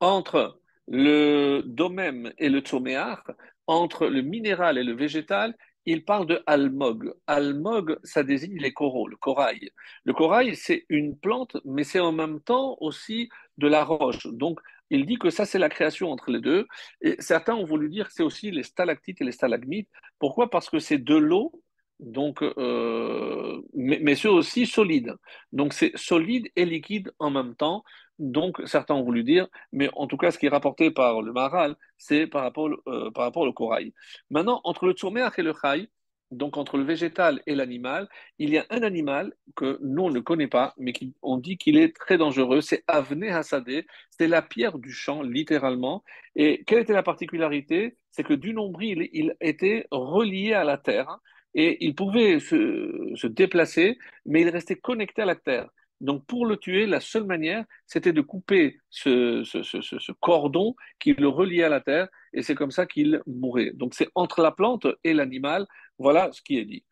[0.00, 3.24] entre le domaine et le tsoméar,
[3.66, 7.14] entre le minéral et le végétal, il parle de almog.
[7.26, 9.70] Almog, ça désigne les coraux, le corail.
[10.04, 14.26] Le corail, c'est une plante, mais c'est en même temps aussi de la roche.
[14.26, 16.66] Donc, il dit que ça, c'est la création entre les deux.
[17.00, 19.88] Et certains ont voulu dire que c'est aussi les stalactites et les stalagmites.
[20.18, 20.50] Pourquoi?
[20.50, 21.52] Parce que c'est de l'eau,
[22.00, 25.14] donc, euh, mais, mais c'est aussi solide.
[25.52, 27.84] Donc, c'est solide et liquide en même temps.
[28.18, 31.32] Donc, certains ont voulu dire, mais en tout cas, ce qui est rapporté par le
[31.32, 33.92] Maharal, c'est par rapport, euh, par rapport au corail.
[34.30, 35.88] Maintenant, entre le tsurmeach et le chai,
[36.30, 40.20] donc entre le végétal et l'animal, il y a un animal que nous, on ne
[40.20, 44.42] connaît pas, mais qui, on dit qu'il est très dangereux, c'est Avne Hasadeh, c'est la
[44.42, 46.02] pierre du champ, littéralement.
[46.34, 47.96] Et quelle était la particularité?
[48.10, 51.18] C'est que du nombril, il était relié à la terre,
[51.56, 55.68] et il pouvait se, déplacer, mais il restait connecté à la terre.
[56.02, 61.64] Donc pour le tuer, la seule manière, c'était de couper ce, cordon qui le reliait
[61.64, 63.72] à la terre, et c'est comme ça qu'il mourait.
[63.72, 65.66] Donc c'est entre la plante et l'animal,
[65.98, 66.84] voilà ce qui est dit.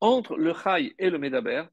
[0.00, 1.64] Entre le chai et le médaber,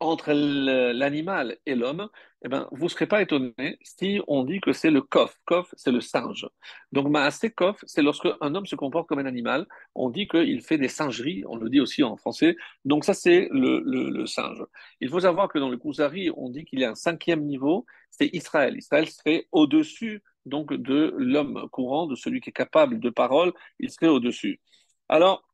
[0.00, 2.08] entre l'animal et l'homme,
[2.42, 5.36] eh ben, vous ne serez pas étonné si on dit que c'est le kof.
[5.44, 6.46] Kof, c'est le singe.
[6.92, 9.66] Donc, maasé kof, c'est lorsque un homme se comporte comme un animal.
[9.94, 12.56] On dit qu'il fait des singeries, on le dit aussi en français.
[12.86, 14.64] Donc, ça, c'est le, singe.
[15.00, 17.84] Il faut savoir que dans le Kuzari, on dit qu'il y a un cinquième niveau,
[18.10, 18.76] c'est Israël.
[18.76, 23.90] Israël serait au-dessus donc de l'homme courant, de celui qui est capable de parole, il
[23.90, 24.60] serait au-dessus.
[25.08, 25.44] Alors,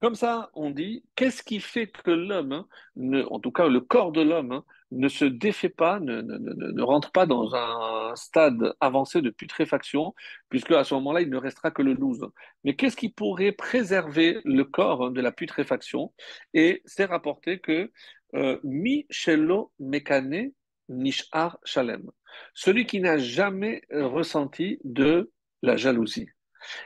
[0.00, 4.12] comme ça, on dit, qu'est-ce qui fait que l'homme, hein, en tout cas le corps
[4.12, 9.30] de l'homme, hein, ne se défait pas, ne, rentre pas dans un stade avancé de
[9.30, 10.14] putréfaction,
[10.48, 12.26] puisque à ce moment-là, il ne restera que le loose.
[12.64, 16.12] Mais qu'est-ce qui pourrait préserver le corps hein, de la putréfaction?
[16.54, 17.90] Et c'est rapporté que
[18.34, 20.52] euh, mi shelo mekane
[20.88, 22.10] nishar shalem,
[22.54, 25.32] celui qui n'a jamais ressenti de
[25.62, 26.28] la jalousie.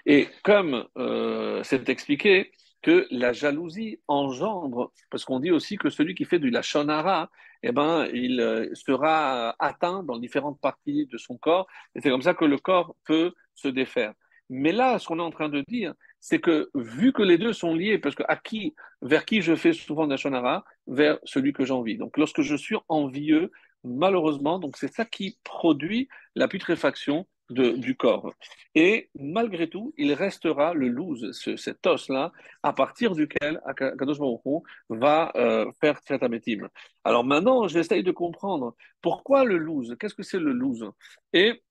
[0.07, 6.15] Et comme euh, c'est expliqué, que la jalousie engendre, parce qu'on dit aussi que celui
[6.15, 7.31] qui fait du lachonara,
[7.63, 12.23] eh ben, il euh, sera atteint dans différentes parties de son corps, et c'est comme
[12.23, 14.15] ça que le corps peut se défaire.
[14.49, 17.53] Mais là, ce qu'on est en train de dire, c'est que vu que les deux
[17.53, 21.53] sont liés, parce que à qui, vers qui je fais souvent la shonara, vers celui
[21.53, 21.97] que j'envie.
[21.97, 23.53] Donc, lorsque je suis envieux,
[23.85, 28.33] malheureusement, donc c'est ça qui produit la putréfaction du corps.
[28.75, 32.33] Et malgré tout, il restera le loose, cet os-là,
[32.63, 36.69] à partir duquel Kadosh Baruch va euh, faire Tzatametim.
[37.05, 40.89] Alors maintenant, j'essaye de comprendre pourquoi le loose, qu'est-ce que c'est le loose?
[41.33, 41.63] Et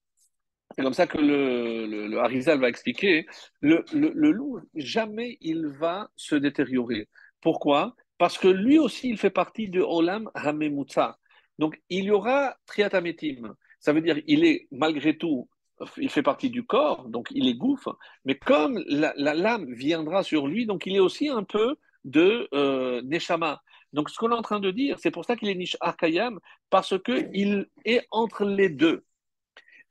[0.76, 3.26] c'est comme ça que le, Harizal va expliquer,
[3.62, 7.08] le, le, loose, jamais il va se détériorer.
[7.42, 7.96] Pourquoi?
[8.18, 11.18] Parce que lui aussi, il fait partie de Olam Hamemutza.
[11.58, 13.56] Donc, il y aura Triatametim.
[13.80, 15.50] Ça veut dire il est malgré tout
[15.98, 20.48] il fait partie du corps, donc il est gouffre, mais comme la, lame viendra sur
[20.48, 23.62] lui, donc il est aussi un peu de euh, Neshama.
[23.94, 26.40] Donc ce qu'on est en train de dire, c'est pour ça qu'il est Nish Arkayam,
[26.70, 29.06] parce qu'il est entre les deux.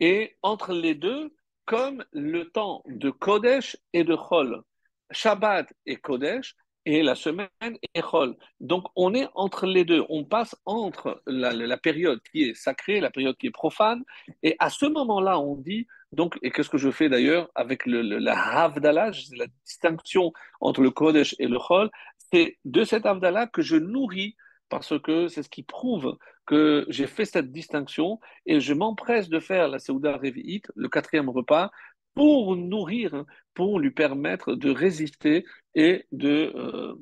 [0.00, 4.62] Et entre les deux, comme le temps de Kodesh et de Chol.
[5.10, 6.54] Shabbat et Kodesh,
[6.88, 8.34] et la semaine est Chol.
[8.60, 13.10] Donc on est entre les deux, on passe entre la, période qui est sacrée, la
[13.10, 14.02] période qui est profane,
[14.42, 18.00] et à ce moment-là on dit, donc, et qu'est-ce que je fais d'ailleurs avec le,
[18.00, 21.90] la Havdalah, la distinction entre le Kodesh et le Chol,
[22.32, 24.34] c'est de cette Havdalah que je nourris
[24.70, 29.40] parce que c'est ce qui prouve que j'ai fait cette distinction et je m'empresse de
[29.40, 31.70] faire la Seuda Revi'it, le quatrième repas,
[32.14, 35.44] pour nourrir, pour lui permettre de résister
[35.74, 36.94] et de, euh,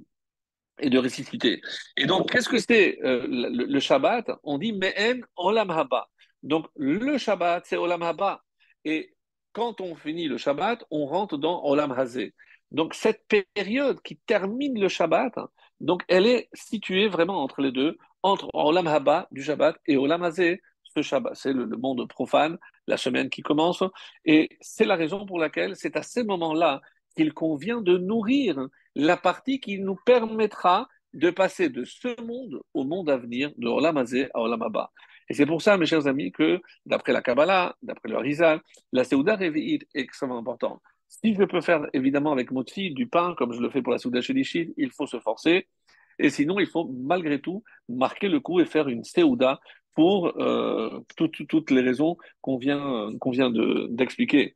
[0.79, 1.61] et de ressusciter.
[1.97, 4.31] Et donc, qu'est-ce que c'est euh, le, Shabbat?
[4.43, 6.09] On dit Me'en Olam Haba.
[6.43, 8.43] Donc, le Shabbat, c'est Olam Haba.
[8.85, 9.15] Et
[9.53, 12.35] quand on finit le Shabbat, on rentre dans Olam Hazé.
[12.71, 15.35] Donc, cette période qui termine le Shabbat,
[15.81, 20.23] donc, elle est située vraiment entre les deux, entre Olam Haba du Shabbat et Olam
[20.23, 20.61] Hazé
[21.03, 23.83] c'est le, monde profane, la semaine qui commence,
[24.25, 26.81] et c'est la raison pour laquelle c'est à ces moments-là
[27.17, 32.85] qu'il convient de nourrir la partie qui nous permettra de passer de ce monde au
[32.85, 34.05] monde à venir, de Olam à
[34.35, 34.61] Olam.
[35.29, 38.61] Et c'est pour ça, mes chers amis, que d'après la Kabbalah, d'après le Harizal,
[38.93, 40.81] la Seuda Revi'it est extrêmement importante.
[41.09, 43.99] Si je peux faire évidemment avec Motsi du pain, comme je le fais pour la
[43.99, 45.69] Seuda Shelichit, il faut se forcer.
[46.19, 49.61] Et sinon, il faut malgré tout marquer le coup et faire une Seuda
[49.97, 53.51] pour euh, toutes les raisons qu'on vient, qu'on vient
[53.89, 54.55] d'expliquer.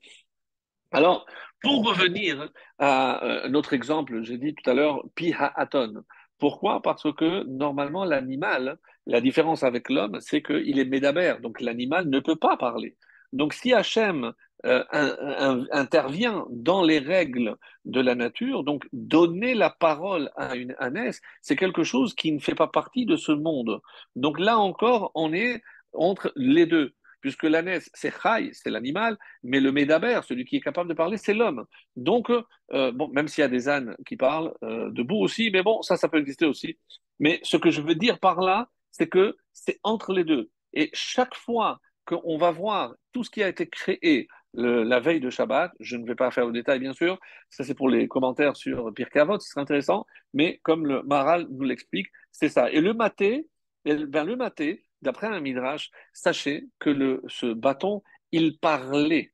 [0.92, 1.26] Alors,
[1.62, 6.04] pour revenir à euh, notre exemple, j'ai dit tout à l'heure Piha-Aton.
[6.38, 6.82] Pourquoi?
[6.82, 12.20] Parce que normalement, l'animal, la différence avec l'homme, c'est qu'il est médabère, donc l'animal ne
[12.20, 12.96] peut pas parler.
[13.32, 14.32] Donc si Hachem
[14.66, 21.20] euh, intervient dans les règles de la nature, donc donner la parole à une ânesse,
[21.40, 23.80] c'est quelque chose qui ne fait pas partie de ce monde.
[24.16, 29.60] Donc là encore, on est entre les deux puisque l'ânesse, c'est Chai, c'est l'animal, mais
[29.60, 31.64] le Médaber, celui qui est capable de parler, c'est l'homme.
[31.96, 35.62] Donc, euh, bon, même s'il y a des ânes qui parlent, euh, debout aussi, mais
[35.62, 36.78] bon, ça, ça peut exister aussi.
[37.18, 40.50] Mais ce que je veux dire par là, c'est que c'est entre les deux.
[40.72, 45.30] Et chaque fois qu'on va voir tout ce qui a été créé la veille de
[45.30, 47.18] Shabbat, je ne vais pas faire le détail bien sûr,
[47.50, 51.46] ça c'est pour les commentaires sur Pirkei Avot, ce serait intéressant, mais comme le Maral
[51.50, 52.70] nous l'explique, c'est ça.
[52.70, 53.46] Et le maté,
[53.84, 59.32] ben le maté, d'après un midrash, sachez que le, ce bâton, il parlait.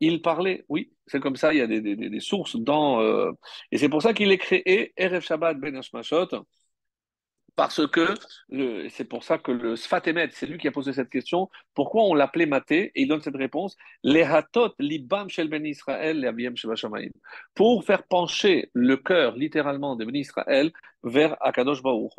[0.00, 3.00] Il parlait, oui, c'est comme ça, il y a des, des, des sources dans...
[3.00, 3.32] Euh,
[3.72, 6.28] et c'est pour ça qu'il est créé Erev Shabbat Ben Hashmashot,
[7.58, 8.14] parce que
[8.88, 12.14] c'est pour ça que le Sfatemet, c'est lui qui a posé cette question, pourquoi on
[12.14, 16.32] l'appelait Maté Et il donne cette réponse Les hatot libam shel ben Israël
[17.56, 20.70] Pour faire pencher le cœur, littéralement, de ben Israël
[21.02, 22.12] vers Akadosh Baruch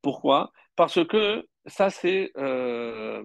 [0.00, 0.52] Pourquoi?
[0.74, 3.22] Parce que ça, c'est euh,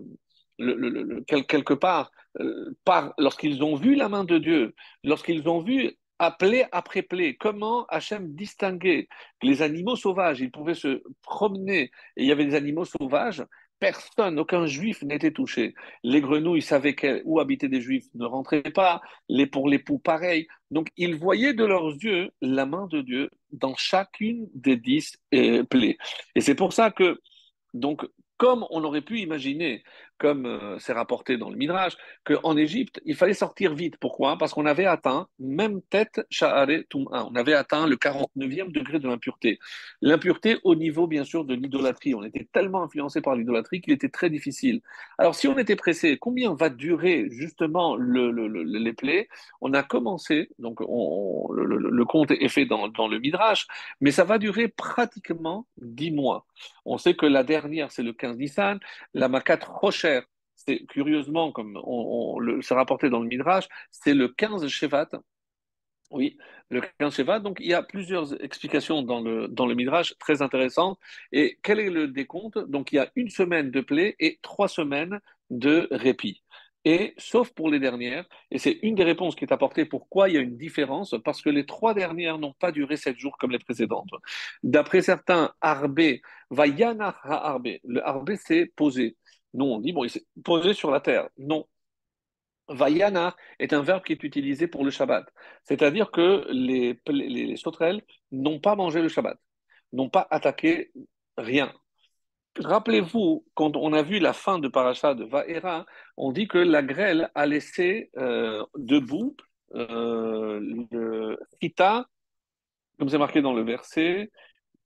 [1.48, 2.76] quelque part, euh,
[3.18, 5.98] lorsqu'ils ont vu la main de Dieu, lorsqu'ils ont vu
[6.32, 7.36] plaie après plaie.
[7.36, 9.08] Comment Hachem distinguait
[9.42, 10.42] les animaux sauvages?
[10.42, 13.44] Ils pouvaient se promener et il y avait des animaux sauvages.
[13.80, 15.74] Personne, aucun juif n'était touché.
[16.04, 16.96] Les grenouilles savaient
[17.26, 19.02] où habitaient des juifs, ne rentraient pas.
[19.28, 20.48] Les pour les poux, pareil.
[20.72, 25.66] Donc, ils voyaient de leurs yeux la main de Dieu dans chacune des dix euh,
[25.66, 25.98] plaies.
[26.36, 27.20] Et c'est pour ça que,
[27.74, 29.84] donc, comme on aurait pu imaginer
[30.18, 33.98] comme euh, c'est rapporté dans le Midrash, qu'en Égypte, il fallait sortir vite.
[33.98, 34.38] Pourquoi?
[34.38, 36.22] Parce qu'on avait atteint, même tête,
[36.94, 39.60] on avait atteint le 49e degré de l'impureté.
[40.02, 42.16] L'impureté au niveau, bien sûr, de l'idolâtrie.
[42.16, 44.82] On était tellement influencé par l'idolâtrie qu'il était très difficile.
[45.18, 49.28] Alors, si on était pressé, combien va durer justement le, les plaies?
[49.62, 53.68] On a commencé, donc le, compte est fait dans, le Midrash,
[54.02, 56.46] mais ça va durer pratiquement 10 mois.
[56.86, 58.80] On sait que la dernière, c'est le 15 Nissan,
[59.14, 59.58] la Makat
[60.56, 65.10] C'est curieusement, comme on, le, c'est rapporté dans le Midrash, c'est le 15 Shevat.
[66.12, 66.38] Oui,
[66.70, 67.40] le 15 Shevat.
[67.40, 71.00] Donc, il y a plusieurs explications dans le, dans le Midrash très intéressantes.
[71.32, 72.60] Et quel est le décompte?
[72.60, 76.44] Donc, il y a une semaine de plaie et trois semaines de répit.
[76.86, 78.26] et sauf pour les dernières.
[78.52, 81.42] Et c'est une des réponses qui est apportée pourquoi il y a une différence, parce
[81.42, 84.10] que les trois dernières n'ont pas duré sept jours comme les précédentes.
[84.64, 87.80] D'après certains, Arbé, va yana Arbé.
[87.86, 89.16] Le Arbé, c'est posé.
[89.54, 91.30] Non, on dit, bon, il s'est posé sur la terre.
[91.38, 91.68] Non.
[92.70, 95.26] Vayana est un verbe qui est utilisé pour le Shabbat.
[95.64, 99.38] C'est-à-dire que les, les, les sauterelles n'ont pas mangé le Shabbat,
[99.92, 100.92] n'ont pas attaqué
[101.38, 101.74] rien.
[102.60, 105.86] Rappelez-vous, quand on a vu la fin de Paracha de Vaera,
[106.18, 109.36] on dit que la grêle a laissé euh, debout
[109.74, 112.08] euh, le Chita,
[113.00, 114.32] comme c'est marqué dans le verset,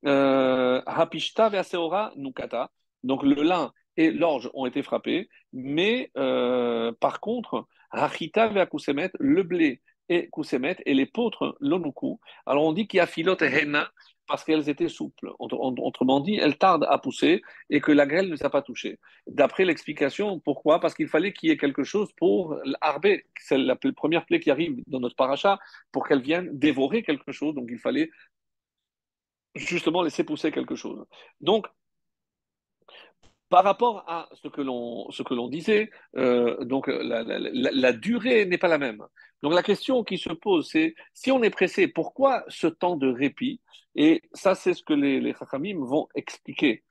[0.06, 2.72] euh, Hapishta Veaseora Nukata.
[3.04, 9.82] Donc le lin et l'orge ont été frappés, mais par contre, Hachita Veakusemet, le blé
[10.10, 12.18] et Kusemet, et les potres l'onuku.
[12.46, 13.90] Alors on dit qu'il y a Philot et Hena,
[14.26, 15.32] parce qu'elles étaient souples.
[15.40, 19.00] Autrement dit, elles tardent à pousser et que la grêle ne s'est pas touchée.
[19.26, 20.82] D'après l'explication, pourquoi?
[20.82, 24.52] Parce qu'il fallait qu'il y ait quelque chose pour l'arbé, c'est la première plaie qui
[24.52, 25.60] arrive dans notre paracha,
[25.94, 27.56] pour qu'elle vienne dévorer quelque chose.
[27.56, 28.10] Donc il fallait
[29.56, 31.06] justement laisser pousser quelque chose.
[31.42, 31.68] Donc,
[33.50, 39.04] par rapport à ce que l'on disait, euh, la, durée n'est pas la même.
[39.42, 43.08] Donc la question qui se pose, c'est si on est pressé, pourquoi ce temps de
[43.12, 43.62] répit?
[43.96, 45.34] Et ça, c'est ce que les, les
[45.76, 46.84] vont expliquer.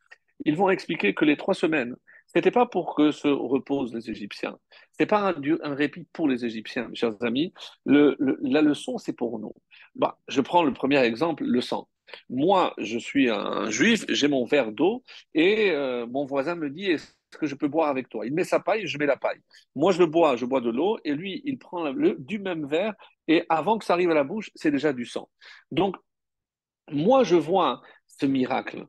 [0.44, 4.10] Ils vont expliquer que les trois semaines, ce n'était pas pour que se reposent les
[4.10, 4.58] Égyptiens.
[4.92, 7.52] Ce n'est pas un, répit pour les Égyptiens, mes chers amis.
[7.84, 9.54] La leçon, c'est pour nous.
[9.94, 11.88] Bah, je prends le premier exemple, le sang.
[12.30, 16.86] Moi, je suis un juif, j'ai mon verre d'eau et euh, mon voisin me dit
[16.90, 18.26] est-ce que je peux boire avec toi?
[18.26, 19.40] Il met sa paille, je mets la paille.
[19.74, 22.94] Moi, je le bois, je bois de l'eau et lui, il prend du même verre
[23.28, 25.28] et avant que ça arrive à la bouche, c'est déjà du sang.
[25.70, 25.96] Donc,
[26.90, 28.86] moi, je vois ce miracle.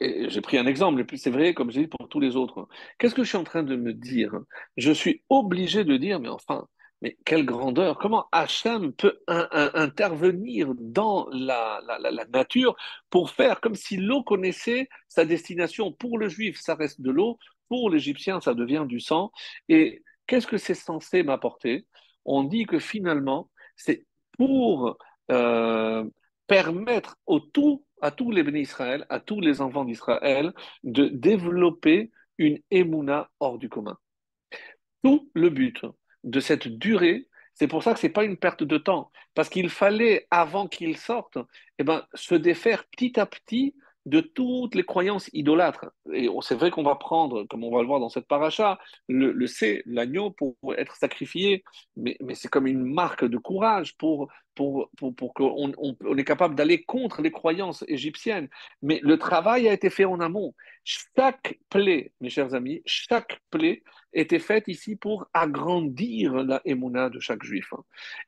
[0.00, 2.68] J'ai pris un exemple, mais c'est vrai, comme j'ai dit pour tous les autres.
[2.98, 4.34] Qu'est-ce que je suis en train de me dire?
[4.76, 6.66] Je suis obligé de dire, mais enfin,
[7.02, 11.80] mais quelle grandeur Comment Hachem peut intervenir dans la,
[12.32, 12.76] nature
[13.10, 17.38] pour faire comme si l'eau connaissait sa destination Pour le juif, ça reste de l'eau.
[17.68, 19.32] Pour l'Égyptien, ça devient du sang.
[19.68, 21.86] Et qu'est-ce que c'est censé m'apporter?
[22.24, 24.06] On dit que finalement, c'est
[24.38, 24.96] pour
[25.32, 26.04] euh,
[26.46, 27.16] permettre
[28.00, 30.52] à tous les bénis Israël, à tous les enfants d'Israël,
[30.84, 33.98] de développer une émouna hors du commun.
[35.02, 35.84] Tout le but
[36.24, 39.48] de cette durée, c'est pour ça que ce n'est pas une perte de temps, parce
[39.48, 41.38] qu'il fallait, avant qu'il sorte,
[41.78, 43.74] eh ben, se défaire petit à petit
[44.06, 45.86] de toutes les croyances idolâtres.
[46.12, 49.46] Et c'est vrai qu'on va prendre, comme on va le voir dans cette paracha, le,
[49.46, 51.62] C, l'agneau, pour être sacrifié,
[51.96, 56.54] mais, c'est comme une marque de courage pour, pour, pour, pour qu'on on, est capable
[56.54, 58.48] d'aller contre les croyances égyptiennes.
[58.82, 60.54] Mais le travail a été fait en amont.
[60.84, 67.20] Chaque plaie, mes chers amis, chaque plaie était faite ici pour agrandir la émouna de
[67.20, 67.72] chaque juif.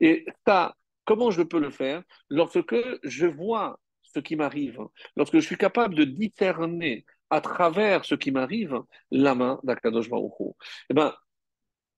[0.01, 2.03] Et ça, comment je peux le faire?
[2.31, 3.79] Lorsque je vois
[4.15, 4.81] ce qui m'arrive,
[5.17, 10.55] lorsque je suis capable de discerner à travers ce qui m'arrive la main d'Akadosh Baruch
[10.91, 11.15] Eh ben,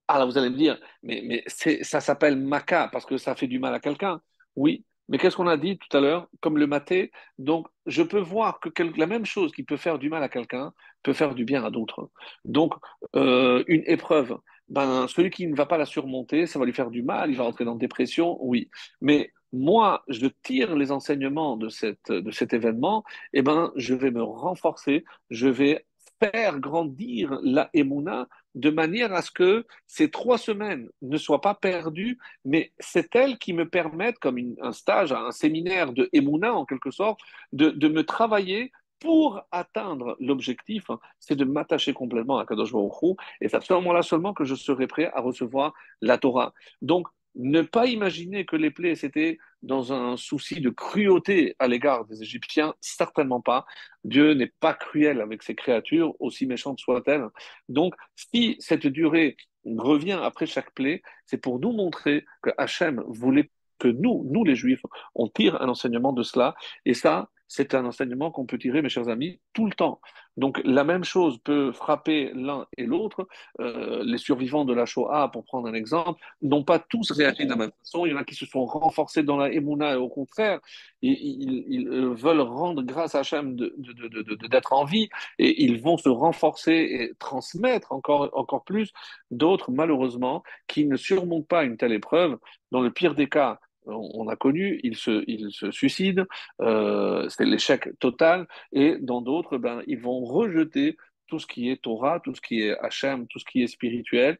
[0.07, 3.59] alors vous allez me dire, mais, mais ça s'appelle maca parce que ça fait du
[3.59, 4.21] mal à quelqu'un.
[4.55, 6.27] Oui, mais qu'est-ce qu'on a dit tout à l'heure?
[6.41, 10.09] Comme le maté, donc je peux voir que la même chose qui peut faire du
[10.09, 12.09] mal à quelqu'un peut faire du bien à d'autres.
[12.45, 12.73] Donc,
[13.15, 14.37] euh, une épreuve,
[14.69, 17.37] ben, celui qui ne va pas la surmonter, ça va lui faire du mal, il
[17.37, 18.69] va entrer dans la dépression, oui.
[19.01, 24.11] Mais moi, je tire les enseignements de, cette, de cet événement, eh ben, je vais
[24.11, 25.85] me renforcer, je vais
[26.19, 31.53] faire grandir la Emouna de manière à ce que ces trois semaines ne soient pas
[31.53, 36.65] perdues, mais c'est elles qui me permettent, comme un stage, un séminaire de Emouna en
[36.65, 37.19] quelque sorte,
[37.53, 43.17] de, de me travailler pour atteindre l'objectif, hein, c'est de m'attacher complètement à Kadosh Baruch
[43.41, 46.53] et c'est à ce moment-là seulement que je serai prêt à recevoir la Torah.
[46.81, 52.05] Donc, ne pas imaginer que les plaies, c'était dans un souci de cruauté à l'égard
[52.05, 53.65] des Égyptiens, certainement pas.
[54.03, 57.27] Dieu n'est pas cruel avec ses créatures, aussi méchantes soient-elles.
[57.69, 63.51] Donc, si cette durée revient après chaque plaie, c'est pour nous montrer que Hachem voulait
[63.79, 64.81] que nous, nous les Juifs,
[65.13, 66.55] on tire un enseignement de cela.
[66.85, 69.99] Et ça, c'est un enseignement qu'on peut tirer, mes chers amis, tout le temps.
[70.37, 73.27] Donc la même chose peut frapper l'un et l'autre.
[73.59, 77.49] Euh, les survivants de la Shoah, pour prendre un exemple, n'ont pas tous réagi de
[77.49, 78.05] la même façon.
[78.05, 80.59] Il y en a qui se sont renforcés dans la Emouna et au contraire,
[81.01, 85.09] ils, ils, veulent rendre grâce à Hachem d'être en vie
[85.39, 88.91] et ils vont se renforcer et transmettre encore, encore plus.
[89.31, 92.37] D'autres, malheureusement, qui ne surmontent pas une telle épreuve,
[92.71, 96.25] dans le pire des cas, on a connu, ils se, ils se suicident,
[96.61, 101.81] euh, c'est l'échec total, et dans d'autres, ben, ils vont rejeter tout ce qui est
[101.81, 104.37] Torah, tout ce qui est Hachem, tout ce qui est spirituel,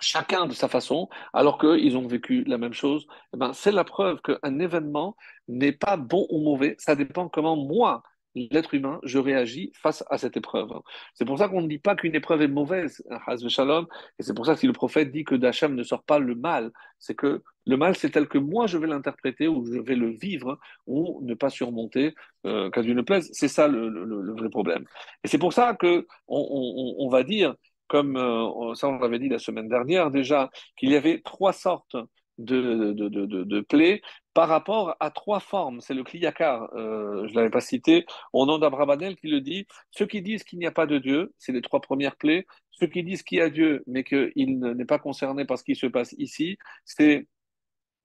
[0.00, 3.84] chacun de sa façon, alors qu'ils ont vécu la même chose, eh ben, c'est la
[3.84, 5.16] preuve qu'un événement
[5.48, 8.02] n'est pas bon ou mauvais, ça dépend comment moi,
[8.34, 10.70] l'être humain, je réagis face à cette épreuve.
[11.14, 14.54] C'est pour ça qu'on ne dit pas qu'une épreuve est mauvaise, et c'est pour ça
[14.54, 17.76] que si le prophète dit que d'Hachem ne sort pas le mal, c'est que le
[17.76, 21.34] mal, c'est tel que moi je vais l'interpréter ou je vais le vivre ou ne
[21.34, 22.14] pas surmonter,
[22.46, 23.30] euh, qu'à Dieu ne plaise.
[23.32, 24.84] C'est ça le, vrai problème.
[25.22, 27.54] Et c'est pour ça que on, va dire
[27.88, 31.96] comme euh, ça on l'avait dit la semaine dernière déjà, qu'il y avait trois sortes
[32.38, 34.02] de, plaies
[34.34, 35.80] par rapport à trois formes.
[35.80, 39.66] C'est le kliyakar, euh, je ne l'avais pas cité, au nom d'Abrabanel qui le dit.
[39.90, 42.46] Ceux qui disent qu'il n'y a pas de Dieu, c'est les trois premières plaies.
[42.72, 45.76] Ceux qui disent qu'il y a Dieu, mais qu'il n'est pas concerné par ce qui
[45.76, 47.28] se passe ici, c'est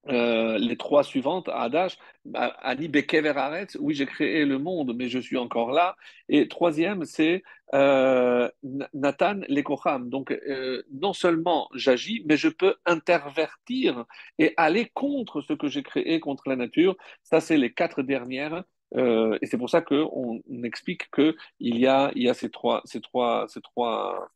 [0.10, 1.97] euh, les trois suivantes, Adash,
[2.34, 5.95] Ani Bekever Aretz, oui, j'ai créé le monde, mais je suis encore là.
[6.28, 7.43] Et troisième, c'est
[7.74, 8.49] euh,
[8.93, 10.10] Nathan Lekocham.
[10.10, 14.05] Donc, euh, non seulement j'agis, mais je peux intervertir
[14.38, 16.95] et aller contre ce que j'ai créé, contre la nature.
[17.24, 18.64] Ça, c'est les quatre dernières.
[18.95, 23.01] Et c'est pour ça qu'on explique qu'il y a, il y a ces trois, ces
[23.01, 24.32] trois, ces trois,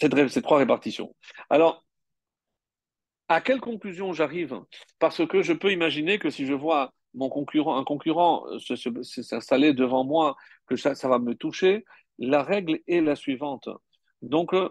[0.00, 1.12] ces trois répartitions.
[1.48, 1.84] Alors,
[3.30, 4.60] à quelle conclusion j'arrive?
[4.98, 9.72] Parce que je peux imaginer que si je vois mon concurrent, un concurrent euh, s'installer
[9.72, 11.84] devant moi, que ça, va me toucher,
[12.18, 13.68] la règle est la suivante.
[14.20, 14.68] Donc, euh,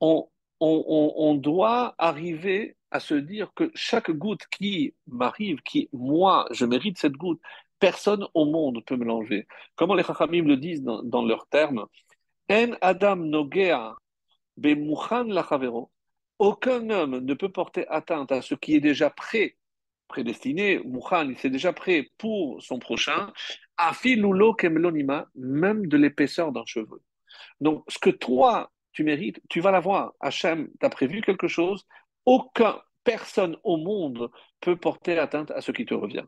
[0.00, 6.98] on, doit arriver à se dire que chaque goutte qui m'arrive, qui, moi, je mérite
[6.98, 7.40] cette goutte,
[7.78, 9.44] personne au monde peut me.
[9.76, 11.86] Comment les Chachamim le disent dans, leurs termes?
[12.50, 13.94] En Adam Nogea
[14.56, 15.26] Bemuchan
[16.42, 19.56] aucun homme ne peut porter atteinte à ce qui est déjà prêt,
[20.08, 23.32] prédestiné, Mouchan, il s'est déjà prêt pour son prochain,
[23.76, 27.00] afilulo kemlonima, même de l'épaisseur d'un cheveu.
[27.60, 30.14] Donc, ce que toi, tu mérites, tu vas l'avoir.
[30.18, 31.86] Hachem t'a prévu quelque chose,
[32.26, 34.28] aucun personne au monde
[34.58, 36.24] peut porter atteinte à ce qui te revient.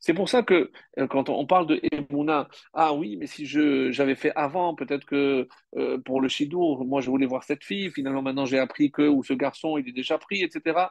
[0.00, 3.90] C'est pour ça que euh, quand on parle de Emouna, ah oui, mais si je
[3.92, 5.46] j'avais fait avant, peut-être que
[5.76, 9.02] euh, pour le Shidour, moi je voulais voir cette fille, finalement maintenant j'ai appris que,
[9.02, 10.88] ou ce garçon, il est déjà pris, etc.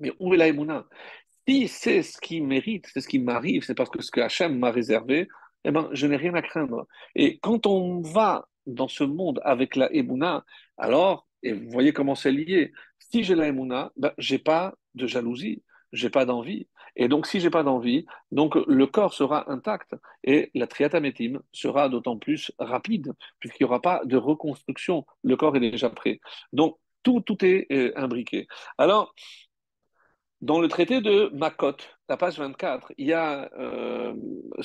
[0.00, 0.86] Mais où est la Emouna?
[1.48, 4.58] Si c'est ce qui mérite, c'est ce qui m'arrive, c'est parce que ce que Hachem
[4.58, 5.28] m'a réservé,
[5.64, 6.86] eh ben, je n'ai rien à craindre.
[7.14, 10.44] Et quand on va dans ce monde avec la Emouna,
[10.78, 15.06] alors, et vous voyez comment c'est lié, si j'ai la Emouna, ben, j'ai pas de
[15.06, 16.68] jalousie, j'ai pas d'envie.
[16.96, 21.88] Et donc, si j'ai pas d'envie, donc le corps sera intact et la triatamétime sera
[21.88, 25.06] d'autant plus rapide puisqu'il n'y aura pas de reconstruction.
[25.22, 26.20] Le corps est déjà prêt.
[26.52, 28.46] Donc, tout, tout est euh, imbriqué.
[28.78, 29.14] Alors,
[30.40, 31.76] dans le traité de Makot,
[32.10, 34.12] la page 24, il y a euh,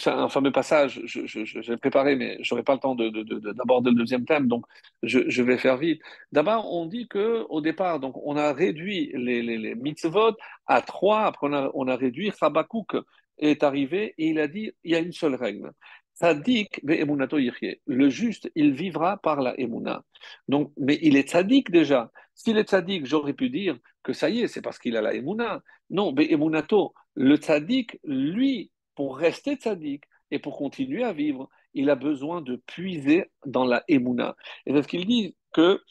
[0.08, 4.26] un fameux passage, je, l'ai préparé, mais je n'aurai pas le temps d'aborder le deuxième
[4.26, 4.66] thème, donc
[5.04, 6.02] je, vais faire vite.
[6.32, 10.36] D'abord, on dit que au départ, donc, on a réduit les, les, mitzvot
[10.66, 12.98] à trois, après on a, on a réduit, Habakkuk
[13.38, 15.72] est arrivé et il a dit, il y a une seule règle.
[16.16, 20.04] Tzadik Le juste, il vivra par la emuna.
[20.48, 22.12] Donc, mais il est tzadik déjà.
[22.34, 25.14] S'il est tzadik, j'aurais pu dire que ça y est, c'est parce qu'il a la
[25.14, 25.62] emuna.
[25.90, 31.90] Non, mais emunato, le tzadik, lui, pour rester tzadik et pour continuer à vivre, il
[31.90, 34.38] a besoin de puiser dans la emuna.
[34.66, 35.82] Et c'est ce qu'il dit que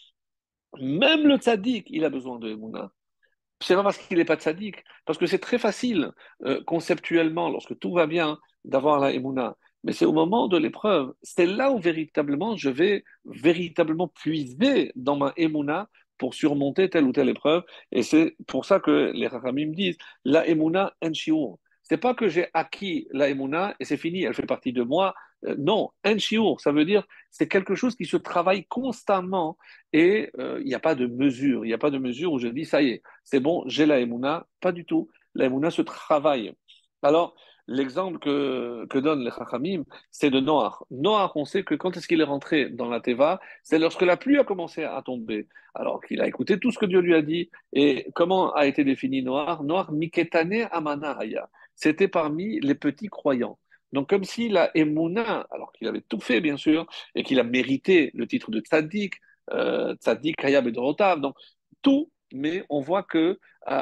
[0.80, 2.90] même le tzadik, il a besoin de emuna.
[3.60, 6.12] C'est pas parce qu'il n'est pas tzadik, parce que c'est très facile
[6.44, 11.14] euh, conceptuellement, lorsque tout va bien, d'avoir la emuna mais c'est au moment de l'épreuve.
[11.22, 17.12] C'est là où véritablement je vais véritablement puiser dans ma émouna pour surmonter telle ou
[17.12, 17.64] telle épreuve.
[17.92, 21.58] Et c'est pour ça que les me disent la émouna en shiur.
[21.82, 25.14] C'est pas que j'ai acquis la émouna et c'est fini, elle fait partie de moi.
[25.44, 29.58] Euh, non, en shiur, ça veut dire c'est quelque chose qui se travaille constamment
[29.92, 31.64] et euh, il n'y a pas de mesure.
[31.64, 33.84] Il n'y a pas de mesure où je dis ça y est, c'est bon, j'ai
[33.86, 34.46] la émouna.
[34.60, 35.10] Pas du tout.
[35.34, 36.54] La émouna se travaille.
[37.02, 37.34] Alors,
[37.66, 40.82] L'exemple que, que donnent les Chachamim, c'est de Noach.
[40.90, 44.18] Noach, on sait que quand est-ce qu'il est rentré dans la Teva C'est lorsque la
[44.18, 45.48] pluie a commencé à tomber.
[45.74, 47.50] Alors qu'il a écouté tout ce que Dieu lui a dit.
[47.72, 49.60] Et comment a été défini Noach?
[49.62, 51.48] Noach, Miketane Amanahaya.
[51.74, 53.58] C'était parmi les petits croyants.
[53.92, 57.44] Donc, comme si la Emouna, alors qu'il avait tout fait, bien sûr, et qu'il a
[57.44, 59.14] mérité le titre de Tzadik,
[59.52, 61.36] euh, Tzadik, Hayab et Dorotav, donc
[61.80, 63.38] tout, mais on voit que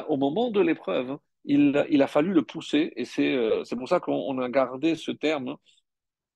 [0.07, 4.39] au moment de l'épreuve, il, a fallu le pousser, et c'est euh, pour ça qu'on
[4.39, 5.57] a gardé ce terme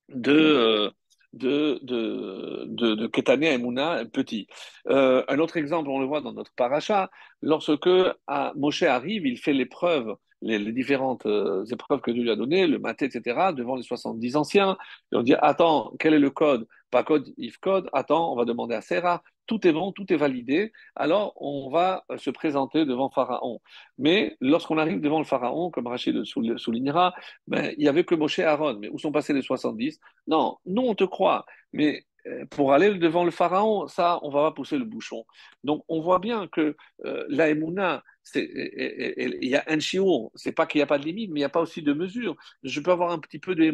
[0.10, 0.92] de, euh,
[1.34, 4.48] de, de, de, de Ketane Emouna petit.
[4.88, 7.10] Euh, un autre exemple, on le voit dans notre paracha,
[7.42, 7.90] lorsque
[8.28, 12.68] à Moshe arrive, il fait l'épreuve les, différentes euh, épreuves que Dieu lui a données,
[12.68, 14.78] le maté, etc., devant les 70 anciens.
[15.12, 16.68] Et on dit, attends, quel est le code?
[16.92, 17.90] Pas code, if code.
[17.94, 19.24] Attends, on va demander à Sarah.
[19.46, 20.72] Tout est bon, tout est validé.
[20.96, 23.62] Alors, on va euh, se présenter devant Pharaon.
[23.98, 27.14] Mais lorsqu'on arrive devant le Pharaon, comme Rachid le soulignera,
[27.48, 28.78] ben, il n'y avait que Moshe et Aaron.
[28.80, 31.46] Mais où sont passés les 70 Non, nous, on te croit.
[31.74, 32.06] Mais
[32.50, 35.26] pour aller devant le Pharaon, ça, on va pousser le bouchon.
[35.64, 36.76] Donc, on voit bien que
[37.06, 41.32] euh, la il y a un chiot, c'est pas qu'il n'y a pas de limite,
[41.32, 42.36] mais il n'y a pas aussi de mesure.
[42.64, 43.68] Je peux avoir un petit peu de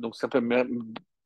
[0.00, 0.64] donc ça ne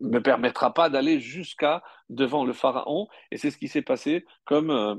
[0.01, 4.71] me permettra pas d'aller jusqu'à devant le Pharaon, et c'est ce qui s'est passé comme...
[4.71, 4.95] Euh,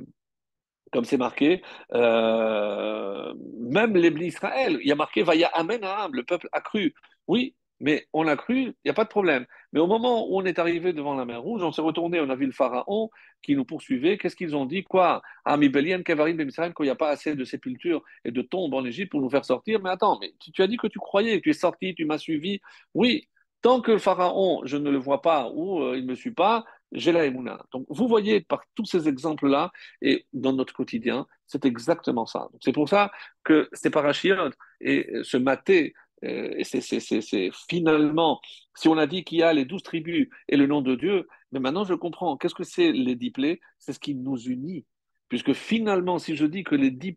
[0.92, 1.62] comme c'est marqué,
[1.94, 5.82] euh, même les Israël, il y a marqué Vaya Amen
[6.14, 6.94] le peuple a cru.
[7.28, 9.46] Oui, mais on a cru, il n'y a pas de problème.
[9.74, 12.30] Mais au moment où on est arrivé devant la mer Rouge, on s'est retourné, on
[12.30, 13.10] a vu le pharaon
[13.42, 14.18] qui nous poursuivait.
[14.18, 14.84] Qu'est-ce qu'ils ont dit?
[14.84, 15.22] Quoi?
[15.44, 18.86] Ami Belien, Kevarim, Bemsraim, qu'il n'y a pas assez de sépultures et de tombes en
[18.86, 19.82] Égypte pour nous faire sortir.
[19.82, 22.62] Mais attends, mais tu, as dit que tu croyais, tu es sorti, tu m'as suivi.
[22.94, 23.28] Oui,
[23.62, 26.32] tant que le pharaon, je ne le vois pas ou euh, il ne me suit
[26.32, 27.66] pas, j'ai la Emouna.
[27.72, 29.72] Donc vous voyez par tous ces exemples-là,
[30.02, 32.48] et dans notre quotidien, c'est exactement ça.
[32.62, 33.12] C'est pour ça
[33.44, 38.40] que ces parachiotes et ce maté euh, et c'est finalement,
[38.76, 41.28] si on a dit qu'il y a les douze tribus et le nom de Dieu,
[41.52, 42.38] mais maintenant je comprends.
[42.38, 43.34] Qu'est-ce que c'est les dix
[43.80, 44.86] C'est ce qui nous unit.
[45.28, 47.16] Puisque finalement, si je dis que les dix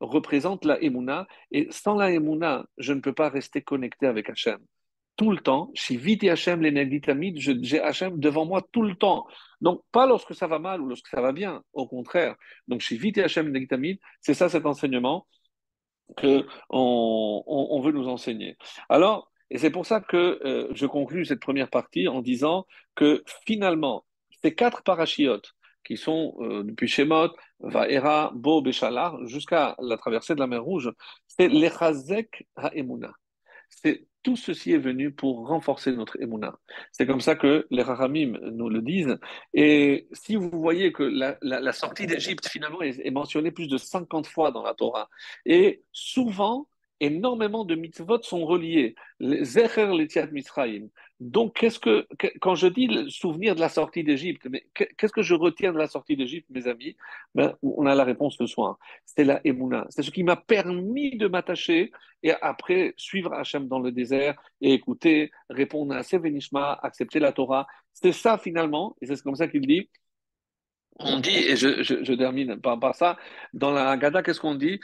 [0.00, 4.58] représentent la Emouna, et sans la Emouna, je ne peux pas rester connecté avec Hachem.
[5.16, 7.00] Tout le temps, Shiviti Hachem, les
[7.36, 9.26] j'ai Hachem devant moi tout le temps.
[9.60, 12.34] Donc, pas lorsque ça va mal ou lorsque ça va bien, au contraire.
[12.68, 15.26] Donc, Shiviti Hachem, les c'est ça cet enseignement
[16.16, 18.56] qu'on on, veut nous enseigner.
[18.88, 23.22] Alors, et c'est pour ça que euh, je conclus cette première partie en disant que
[23.44, 24.04] finalement,
[24.42, 25.52] ces quatre parachiotes
[25.84, 27.30] qui sont euh, depuis Shemot,
[27.60, 30.90] Vaera, Bo, Béchalar, jusqu'à la traversée de la mer Rouge,
[31.26, 33.12] c'est l'Echazek Ha'emuna.
[33.68, 36.58] C'est tout ceci est venu pour renforcer notre émouna.
[36.90, 39.16] C'est comme ça que les Rahamim nous le disent.
[39.54, 44.50] Et si vous voyez que la, sortie d'Égypte, finalement, est, mentionnée plus de 50 fois
[44.50, 45.08] dans la Torah,
[45.44, 46.66] et souvent,
[46.98, 48.96] énormément de mitzvot sont reliés.
[49.20, 52.06] Les Zecher Letiat Misraim, donc, qu'est-ce que,
[52.40, 55.86] quand je dis le souvenir de la sortie d'Égypte, qu'est-ce que je retiens de la
[55.86, 56.94] sortie d'Égypte, mes amis?
[57.34, 58.78] Ben, On a la réponse ce soir.
[59.06, 59.86] C'est la Emouna.
[59.88, 61.90] C'est ce qui m'a permis de m'attacher
[62.22, 67.66] et après suivre Hachem dans le désert et écouter, répondre à Sevenishma, accepter la Torah.
[67.94, 69.88] C'est ça finalement, et c'est comme ça qu'il dit.
[70.98, 73.16] On dit, et je, termine par, ça,
[73.54, 74.80] dans la Haggadah, qu'est-ce qu'on dit?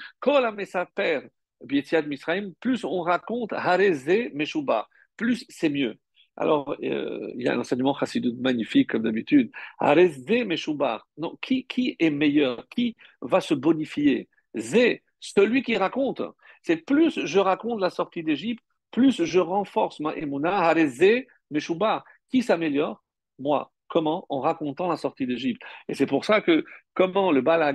[2.60, 5.98] Plus on raconte Hareze Meshuba, plus c'est mieux.
[6.36, 9.50] Alors, euh, il y a un enseignement chassidut magnifique, comme d'habitude.
[9.78, 11.06] Arezé Meshubar.
[11.18, 12.66] Non, qui, qui est meilleur?
[12.68, 14.28] Qui va se bonifier?
[14.56, 16.22] Zé, celui qui raconte.
[16.62, 20.54] C'est plus je raconte la sortie d'Égypte, plus je renforce ma emuna.
[20.54, 22.04] Arezé Meshubar.
[22.30, 23.04] Qui s'améliore?
[23.38, 23.70] Moi.
[23.88, 24.24] Comment?
[24.30, 25.60] En racontant la sortie d'Égypte.
[25.86, 26.64] Et c'est pour ça que,
[26.94, 27.74] comment le Bala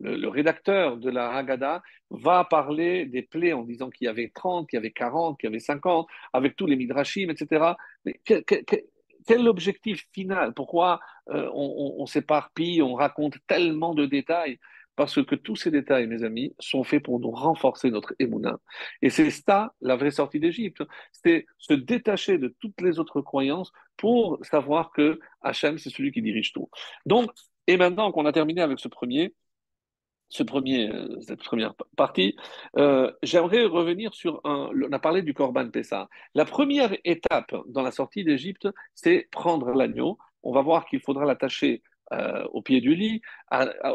[0.00, 4.68] le, rédacteur de la Haggadah va parler des plaies en disant qu'il y avait 30,
[4.68, 7.72] qu'il y avait 40, qu'il y avait 50, avec tous les midrashim, etc.
[8.04, 8.44] Mais quel,
[9.28, 10.54] est l'objectif final?
[10.54, 14.58] Pourquoi euh, on, s'éparpille, on raconte tellement de détails?
[14.94, 18.58] Parce que tous ces détails, mes amis, sont faits pour nous renforcer notre émouna.
[19.02, 20.82] Et c'est ça la vraie sortie d'Égypte.
[21.12, 26.22] C'est se détacher de toutes les autres croyances pour savoir que Hachem, c'est celui qui
[26.22, 26.70] dirige tout.
[27.04, 27.30] Donc,
[27.66, 29.34] et maintenant qu'on a terminé avec ce premier,
[30.28, 32.36] ce premier, euh, cette première partie,
[32.76, 34.70] euh, j'aimerais revenir sur un.
[34.74, 36.08] On a parlé du Corban Pessah.
[36.34, 40.18] La première étape dans la sortie d'Égypte, c'est prendre l'agneau.
[40.42, 43.20] On va voir qu'il faudra l'attacher euh, au pied du lit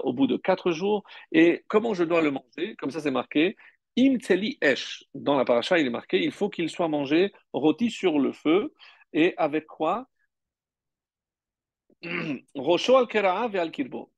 [0.03, 1.03] au bout de quatre jours.
[1.32, 2.75] Et comment je dois le manger?
[2.77, 3.55] Comme ça, c'est marqué.
[3.97, 4.17] Im
[4.61, 5.03] esh.
[5.13, 8.73] Dans la paracha, il est marqué il faut qu'il soit mangé rôti sur le feu.
[9.13, 10.07] Et avec quoi?
[12.55, 14.11] Rocho al et al kirbo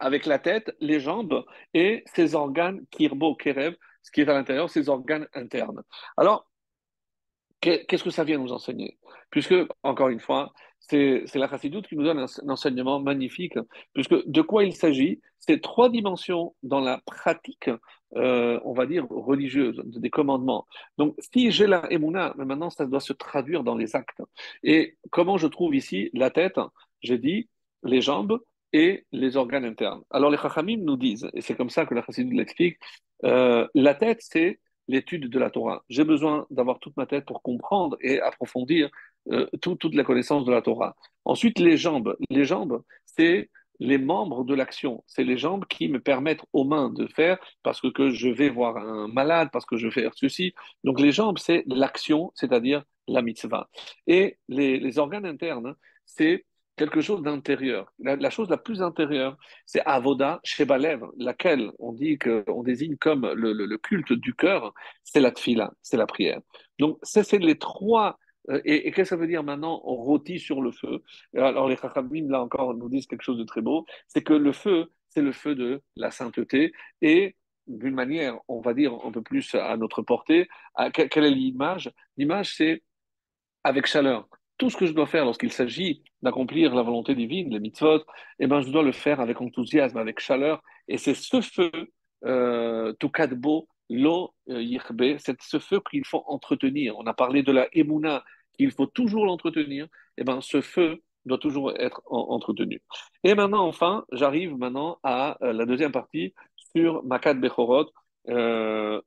[0.00, 1.44] avec la tête, les jambes
[1.74, 5.82] et ses organes kirbo, kerev, ce qui est à l'intérieur, ses organes internes.
[6.16, 6.50] Alors,
[7.60, 8.98] qu'est-ce que ça vient nous enseigner?
[9.30, 13.58] Puisque, encore une fois, c'est la chassidoute qui nous donne un, enseignement magnifique,
[13.92, 15.20] puisque de quoi il s'agit?
[15.38, 17.70] C'est trois dimensions dans la pratique,
[18.16, 20.66] euh, on va dire, religieuse, des commandements.
[20.98, 24.22] Donc, si j'ai la émouna, mais maintenant, ça doit se traduire dans les actes.
[24.62, 26.58] Et comment je trouve ici la tête?
[27.02, 27.48] J'ai dit
[27.82, 28.38] les jambes,
[28.72, 30.02] et les organes internes.
[30.10, 32.78] Alors les Chachamim nous disent, et c'est comme ça que la Chassidut l'explique,
[33.24, 35.84] euh, la tête, c'est l'étude de la Torah.
[35.88, 38.90] J'ai besoin d'avoir toute ma tête pour comprendre et approfondir
[39.30, 40.96] euh, toute la connaissance de la Torah.
[41.24, 42.16] Ensuite, les jambes.
[42.30, 45.04] Les jambes, c'est les membres de l'action.
[45.06, 48.48] C'est les jambes qui me permettent aux mains de faire parce que, que je vais
[48.50, 50.54] voir un malade, parce que je vais faire ceci.
[50.84, 53.68] Donc les jambes, c'est l'action, c'est-à-dire la mitzvah.
[54.06, 56.44] Et les organes internes, c'est
[56.80, 57.92] quelque chose d'intérieur.
[57.98, 63.52] La, chose la plus intérieure, c'est Avoda Shebalev, laquelle on dit qu'on désigne comme le,
[63.52, 64.72] le, culte du cœur,
[65.04, 66.40] c'est la tfila, c'est la prière.
[66.78, 68.18] Donc, c'est les trois.
[68.48, 69.82] Euh, et, qu'est-ce que ça veut dire maintenant?
[69.84, 71.02] On rôtit sur le feu.
[71.36, 74.52] Alors, les Chachamim, là encore, nous disent quelque chose de très beau c'est que le
[74.52, 76.72] feu, c'est le feu de la sainteté.
[77.02, 80.48] Et d'une manière, on va dire, un peu plus à notre portée,
[80.94, 81.90] quelle est l'image?
[82.16, 82.82] L'image, c'est
[83.64, 84.26] avec chaleur
[84.60, 88.02] tout ce que je dois faire lorsqu'il s'agit d'accomplir la volonté divine, les mitzvot,
[88.38, 90.62] eh ben, je dois le faire avec enthousiasme, avec chaleur.
[90.86, 91.72] Et c'est ce feu,
[92.26, 96.94] euh, Tukadbo, lo euh, yirbe, c'est ce feu qu'il faut entretenir.
[96.98, 98.22] On a parlé de la emuna,
[98.58, 99.86] qu'il faut toujours l'entretenir.
[100.18, 102.82] Eh ben, ce feu doit toujours être entretenu.
[103.24, 106.34] Et maintenant, enfin, j'arrive maintenant à euh, la deuxième partie
[106.74, 107.86] sur Makat Bechorot,
[108.28, 109.00] euh,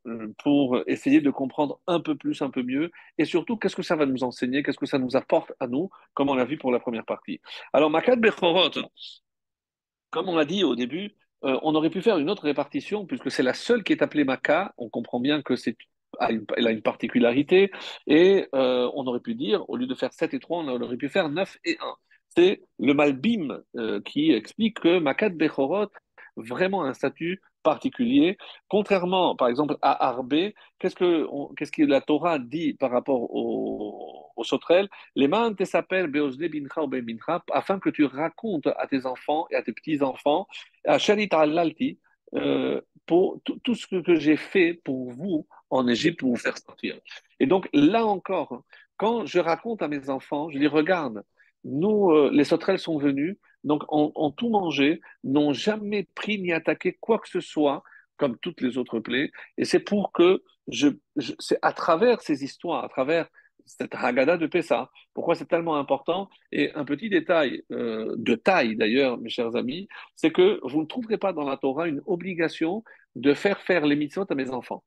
[0.43, 3.95] pour essayer de comprendre un peu plus, un peu mieux, et surtout qu'est-ce que ça
[3.95, 6.72] va nous enseigner, qu'est-ce que ça nous apporte à nous, comme on l'a vu pour
[6.72, 7.39] la première partie?
[7.74, 8.72] Alors, Makat Bechorot,
[10.09, 13.30] comme on l'a dit au début, euh, on aurait pu faire une autre répartition, puisque
[13.30, 14.74] c'est la seule qui est appelée Maka.
[14.78, 15.78] On comprend bien que c'est
[16.20, 17.72] elle a une particularité,
[18.05, 20.97] et euh, on aurait pu dire, au lieu de faire 7 et 3, on aurait
[20.97, 21.86] pu faire 9 et 1.
[22.36, 23.61] C'est le Malbim
[24.05, 25.89] qui explique que Makat Bechorot,
[26.36, 28.38] vraiment un statut particulier.
[28.67, 34.43] Contrairement, par exemple, à Arbé, qu'est-ce que, que la Torah dit par rapport au, au
[34.43, 36.89] sauterelles Les mains te s'appellent Bincha ou
[37.53, 40.47] afin que tu racontes à tes enfants et à tes petits-enfants,
[40.86, 41.99] à Shanita Lalti,
[42.36, 46.97] euh, pour tout, ce que j'ai fait pour vous en Égypte pour vous faire sortir.
[47.39, 48.63] Et donc, là encore,
[48.97, 51.23] quand je raconte à mes enfants, je dis regarde,
[51.65, 56.93] nous, euh, les sauterelles sont venus, donc ont, tout mangé, n'ont jamais pris ni attaqué
[56.99, 57.84] quoi que ce soit,
[58.18, 59.32] comme toutes les autres plaies.
[59.57, 60.89] Et c'est pour que je,
[61.39, 63.28] c'est à travers ces histoires, à travers
[63.66, 66.30] cette Haggadah de Pessah, pourquoi c'est tellement important.
[66.51, 70.86] Et un petit détail euh, de taille d'ailleurs, mes chers amis, c'est que vous ne
[70.88, 72.84] trouverez pas dans la Torah une obligation
[73.16, 74.84] de faire faire les mitzvot à mes enfants.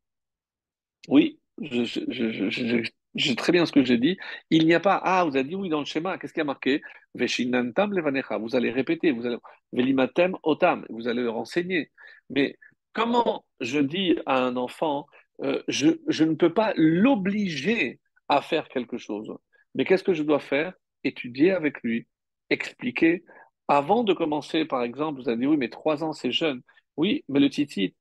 [1.09, 4.17] Oui, je, je, je sais très bien ce que j'ai dit.
[4.51, 6.45] Il n'y a pas, ah, vous avez dit oui dans le schéma, qu'est-ce qui a
[6.45, 6.83] marqué?
[7.15, 9.39] Vous allez répéter, vous allez,
[9.73, 11.91] Velimatem otam, vous allez.
[12.31, 12.57] Mais
[12.93, 15.07] comment je dis à un enfant,
[15.43, 19.33] euh, je, je ne peux pas l'obliger à faire quelque chose.
[19.75, 20.73] Mais qu'est-ce que je dois faire?
[21.05, 22.07] Étudier avec lui,
[22.51, 23.25] expliquer.
[23.69, 26.63] Avant de commencer, par exemple, vous avez dit oui, mais trois ans, c'est jeune.
[26.97, 27.95] Oui, mais le titit,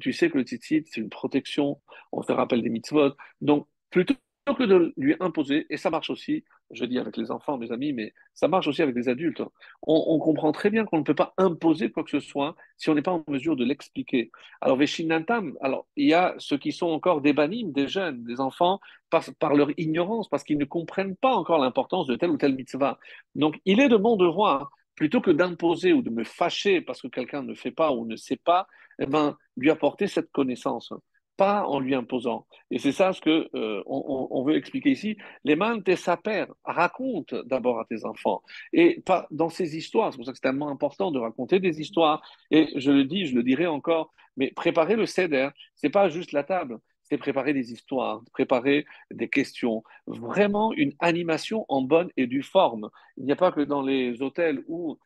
[0.00, 1.80] tu sais que le titit, c'est une protection,
[2.12, 3.12] on te rappelle des mitzvot.
[3.40, 4.14] Donc, plutôt
[4.46, 7.92] que de lui imposer, et ça marche aussi, je dis avec les enfants, mes amis,
[7.92, 9.42] mais ça marche aussi avec les adultes.
[9.82, 12.94] On, comprend très bien qu'on ne peut pas imposer quoi que ce soit si on
[12.94, 14.30] n'est pas en mesure de l'expliquer.
[14.60, 18.40] Alors, Veshinantam, alors il y a ceux qui sont encore des banim, des jeunes, des
[18.40, 18.80] enfants,
[19.10, 22.54] par, par leur ignorance, parce qu'ils ne comprennent pas encore l'importance de telle ou telle
[22.54, 22.98] mitzvah.
[23.34, 27.08] Donc, il est de mon devoir, plutôt que d'imposer ou de me fâcher parce que
[27.08, 28.66] quelqu'un ne fait pas ou ne sait pas,
[28.98, 30.92] eh ben, lui apporter cette connaissance
[31.40, 32.46] pas en lui imposant.
[32.70, 35.16] Et c'est ça ce que euh, on, veut expliquer ici.
[35.42, 38.42] Les tes sapères, raconte d'abord à tes enfants.
[38.74, 41.80] Et pas dans ces histoires, c'est pour ça que c'est tellement important de raconter des
[41.80, 42.20] histoires.
[42.50, 46.32] Et je le dis, je le dirai encore, mais préparer le CEDER, c'est pas juste
[46.32, 52.26] la table, c'est préparer des histoires, préparer des questions, vraiment une animation en bonne et
[52.26, 52.90] due forme.
[53.16, 54.98] Il n'y a pas que dans les hôtels où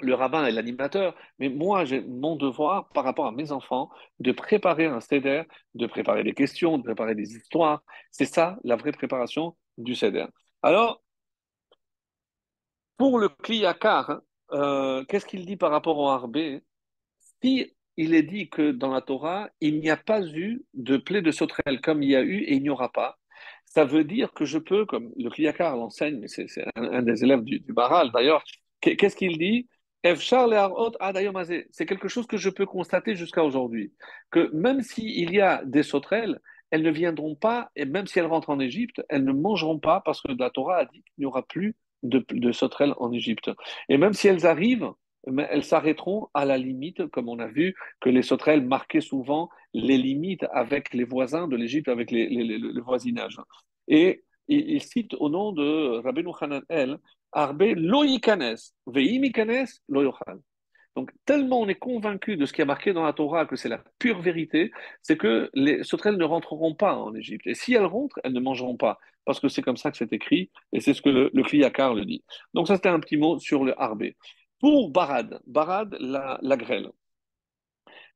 [0.00, 3.90] le rabbin est l'animateur, mais moi, j'ai mon devoir par rapport à mes enfants
[4.20, 5.44] de préparer un CEDER,
[5.74, 7.82] de préparer des questions, de préparer des histoires.
[8.10, 10.26] C'est ça la vraie préparation du CEDER.
[10.62, 11.02] Alors,
[12.96, 14.20] pour le Kliyakar,
[14.52, 16.62] euh, qu'est-ce qu'il dit par rapport au Harbé
[17.42, 21.22] Si il est dit que dans la Torah, il n'y a pas eu de plaie
[21.22, 23.18] de sauterelle comme il y a eu et il n'y aura pas,
[23.64, 27.42] ça veut dire que je peux, comme le Kliyakar l'enseigne, mais c'est un, des élèves
[27.42, 28.44] du Baral d'ailleurs,
[28.80, 29.68] qu'est-ce qu'il dit?
[30.04, 33.92] C'est quelque chose que je peux constater jusqu'à aujourd'hui.
[34.30, 36.40] Que même s'il y a des sauterelles,
[36.70, 40.00] elles ne viendront pas, et même si elles rentrent en Égypte, elles ne mangeront pas
[40.04, 43.50] parce que la Torah a dit qu'il n'y aura plus de, sauterelles en Égypte.
[43.88, 44.90] Et même si elles arrivent,
[45.26, 49.98] elles s'arrêteront à la limite, comme on a vu que les sauterelles marquaient souvent les
[49.98, 53.38] limites avec les voisins de l'Égypte, avec le voisinage.
[53.88, 56.98] Et il, cite au nom de Rabbeinu Hanan El,
[57.32, 58.02] Arbe lo
[58.86, 60.12] veimikanes lo
[60.94, 63.68] Donc, tellement on est convaincu de ce qui a marqué dans la Torah que c'est
[63.68, 64.70] la pure vérité,
[65.02, 67.46] c'est que les sauterelles ne rentreront pas en Égypte.
[67.46, 70.12] Et si elles rentrent, elles ne mangeront pas, parce que c'est comme ça que c'est
[70.12, 72.24] écrit, et c'est ce que le, le le dit.
[72.54, 74.16] Donc, ça, c'était un petit mot sur le Harbé.
[74.60, 76.90] Pour Barad, Barad, la, la grêle.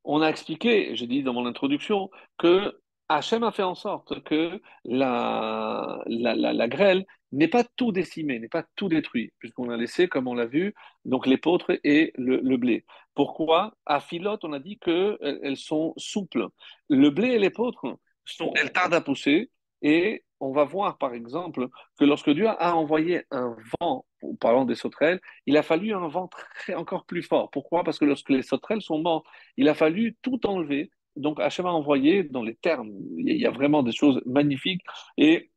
[0.05, 2.81] On a expliqué, j'ai dit dans mon introduction, que
[3.11, 8.49] Hachem a fait en sorte que la, la, la, grêle n'est pas tout décimée, n'est
[8.49, 12.85] pas tout détruit, puisqu'on a laissé, comme on l'a vu, donc l'épeautre et le, blé.
[13.15, 13.75] Pourquoi?
[13.85, 16.47] À Philote, on a dit qu'elles sont souples.
[16.89, 19.51] Le blé et l'épeautre, sont, elles tardent à pousser,
[19.83, 24.07] et on va voir, par exemple, que lorsque Dieu a envoyé un vent,
[24.39, 27.51] parlant des sauterelles, il a fallu un vent très, encore plus fort.
[27.51, 27.83] Pourquoi?
[27.83, 30.93] Parce que lorsque les sauterelles sont mortes, il a fallu tout enlever.
[31.17, 32.93] Donc, Hachem a envoyé dans les termes.
[33.19, 34.83] Il y a vraiment des choses magnifiques.
[35.17, 35.51] Et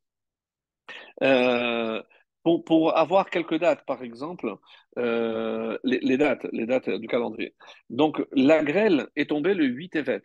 [1.21, 2.01] euh,
[2.43, 4.55] pour, pour, avoir quelques dates, par exemple,
[4.97, 7.55] euh, les, les, dates, les dates du calendrier.
[7.89, 10.23] Donc, la grêle est tombée le 8 Tevet.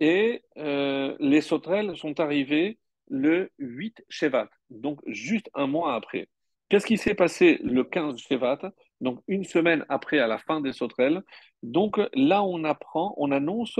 [0.00, 2.78] Et euh, les sauterelles sont arrivées
[3.08, 6.28] le 8 Shevat, donc juste un mois après.
[6.68, 8.58] Qu'est-ce qui s'est passé le 15 Shevat,
[9.00, 11.22] donc une semaine après à la fin des sauterelles
[11.62, 13.78] Donc là, on apprend, on annonce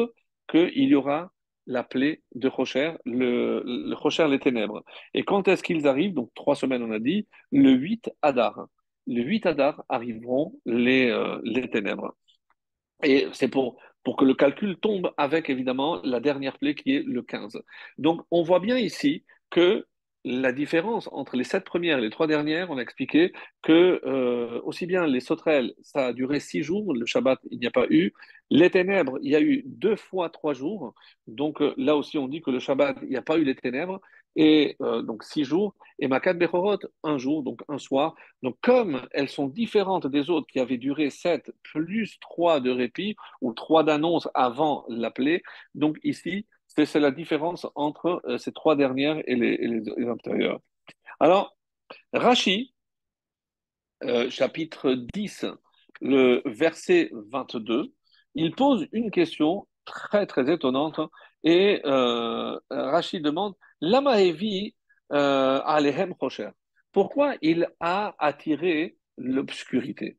[0.49, 1.33] qu'il y aura
[1.67, 4.85] la plaie de Rocher, le, Rocher, les ténèbres.
[5.15, 6.15] Et quand est-ce qu'ils arrivent?
[6.15, 8.67] Donc trois semaines, on a dit, le 8 Adar.
[9.07, 12.17] Le 8 Adar arriveront les, euh, les ténèbres.
[13.03, 17.03] Et c'est pour pour que le calcul tombe avec évidemment la dernière plaie qui est
[17.05, 17.61] le 15.
[17.99, 19.85] Donc on voit bien ici que
[20.27, 24.61] la différence entre les sept premières et les trois dernières, on a expliqué que euh,
[24.65, 27.87] aussi bien les sauterelles, ça a duré six jours, le Shabbat, il n'y a pas
[27.91, 28.13] eu.
[28.51, 30.95] Les ténèbres, il y a eu deux fois trois jours.
[31.29, 33.55] Donc euh, là aussi, on dit que le Shabbat, il n'y a pas eu les
[33.55, 34.01] ténèbres
[34.35, 38.17] et euh, donc six jours, et Makat Bechorot, un jour, donc un soir.
[38.43, 43.15] Donc comme elles sont différentes des autres qui avaient duré sept plus trois de répit,
[43.41, 45.45] ou trois d'annonce avant l'appelé,
[45.77, 46.47] donc ici,
[46.85, 50.61] c'est la différence entre euh, ces trois dernières et les, antérieures.
[51.21, 51.57] Alors,
[52.13, 52.75] Rashi,
[54.05, 55.47] euh, chapitre 10,
[56.03, 57.93] le verset 22,
[58.35, 61.01] il pose une question très très étonnante
[61.43, 64.75] et euh, Rachid demande Lamahevi
[65.13, 66.51] euh, alehem rocher.
[66.93, 70.19] Pourquoi il a attiré l'obscurité?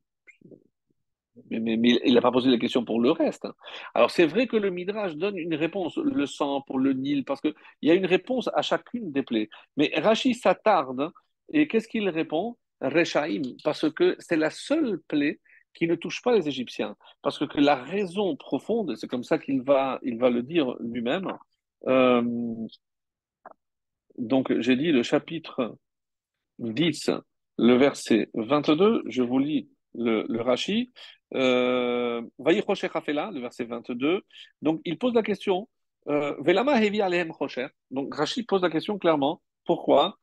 [1.49, 3.47] Mais, il n'a pas posé la question pour le reste.
[3.93, 7.41] Alors c'est vrai que le Midrash donne une réponse, le sang pour le Nil, parce
[7.41, 9.49] qu'il y a une réponse à chacune des plaies.
[9.75, 11.11] Mais Rachid s'attarde,
[11.51, 12.57] et qu'est-ce qu'il répond?
[12.81, 15.39] Rechaim, parce que c'est la seule plaie
[15.73, 16.95] qui ne touche pas les Égyptiens.
[17.21, 20.75] Parce que, que la raison profonde, c'est comme ça qu'il va, il va le dire
[20.79, 21.31] lui-même,
[21.87, 22.21] euh,
[24.17, 25.77] donc, j'ai dit le chapitre
[26.59, 27.11] 10,
[27.57, 30.91] le verset 22, je vous lis le, le Rashi.
[31.35, 34.21] Euh, le verset 22.
[34.61, 35.67] Donc, il pose la question
[36.07, 37.67] euh, Velama hevi alehem rocher.
[37.91, 40.17] Donc, Rashi pose la question clairement pourquoi?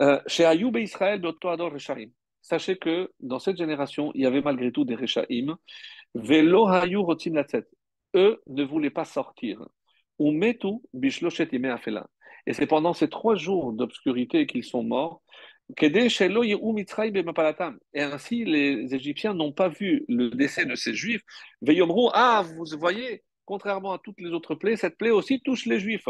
[0.00, 2.10] Euh, Chez Ayoub et Rechaim.
[2.40, 5.56] Sachez que dans cette génération, il y avait malgré tout des Rechaim.
[6.14, 7.66] Velo hayu rotim latzet.
[8.14, 9.60] Eux ne voulaient pas sortir.
[10.18, 12.06] Ou metu bishloshet afela.
[12.46, 15.22] Et c'est pendant ces trois jours d'obscurité qu'ils sont morts.
[15.80, 21.22] Et ainsi, les Égyptiens n'ont pas vu le décès de ces Juifs.
[22.14, 26.08] Ah, vous voyez, contrairement à toutes les autres plaies, cette plaie aussi touche les Juifs.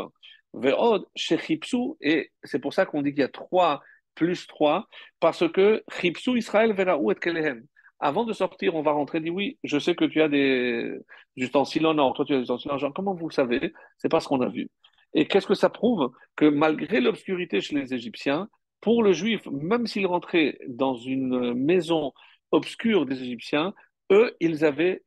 [2.00, 3.82] Et c'est pour ça qu'on dit qu'il y a trois
[4.14, 4.88] plus trois,
[5.20, 7.64] parce que Chipsu Israël et Kelehem.
[7.98, 10.92] Avant de sortir, on va rentrer, dit oui, je sais que tu as des
[11.36, 12.92] ustensiles en or, toi tu as des ustensiles en argent.
[12.92, 13.72] Comment vous savez?
[13.96, 14.68] C'est parce qu'on a vu.
[15.14, 16.10] Et qu'est-ce que ça prouve?
[16.36, 18.48] Que malgré l'obscurité chez les Égyptiens,
[18.82, 22.12] pour le juif, même s'il rentrait dans une maison
[22.50, 23.72] obscure des Égyptiens,
[24.10, 25.02] eux, ils avaient,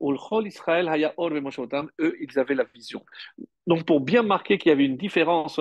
[0.46, 0.90] Israël,
[2.00, 3.06] eux, ils avaient la vision.
[3.68, 5.60] Donc, pour bien marquer qu'il y avait une différence,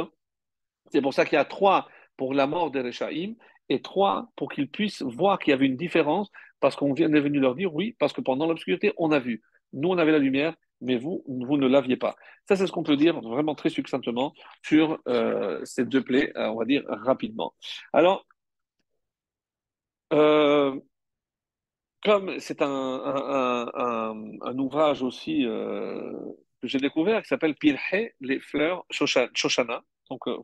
[0.93, 3.35] c'est pour ça qu'il y a trois pour la mort des Rechaïm
[3.69, 7.21] et trois pour qu'ils puissent voir qu'il y avait une différence, parce qu'on vient est
[7.21, 9.43] venu leur dire oui, parce que pendant l'obscurité, on a vu.
[9.73, 10.55] Nous, on avait la lumière,
[10.85, 12.17] mais vous, vous ne l'aviez pas.
[12.49, 14.33] Ça, c'est ce qu'on peut dire vraiment très succinctement
[14.63, 17.55] sur euh, ces deux plaies, euh, on va dire rapidement.
[17.93, 18.27] Alors,
[20.13, 20.79] euh,
[22.03, 23.79] comme c'est un,
[24.59, 30.37] ouvrage aussi que j'ai découvert qui s'appelle Pirhe, les fleurs Shoshana, donc, euh,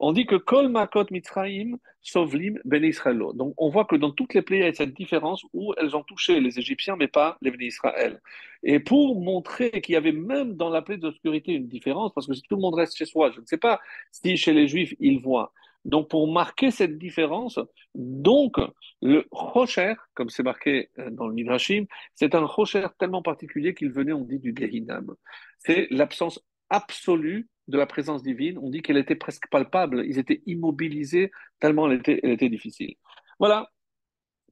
[0.00, 3.18] on dit que Kol Makot Mitzraim Sovlim Ben Israël.
[3.34, 5.94] Donc, on voit que dans toutes les plaies, il y a cette différence où elles
[5.96, 8.20] ont touché les Égyptiens, mais pas les Ben Israël.
[8.62, 12.34] Et pour montrer qu'il y avait même dans la plaie d'obscurité une différence, parce que
[12.34, 13.80] si tout le monde reste chez soi, je ne sais pas
[14.10, 15.52] si chez les Juifs ils voient.
[15.84, 17.58] Donc, pour marquer cette différence,
[17.94, 18.56] donc
[19.00, 23.90] le Rocher, comme c'est marqué euh, dans le Midrashim, c'est un Rocher tellement particulier qu'il
[23.90, 25.14] venait, on dit, du Gehinam.
[25.60, 28.58] C'est l'absence absolue de la présence divine.
[28.58, 30.04] On dit qu'elle était presque palpable.
[30.06, 32.94] Ils étaient immobilisés tellement elle était, difficile.
[33.38, 33.70] Voilà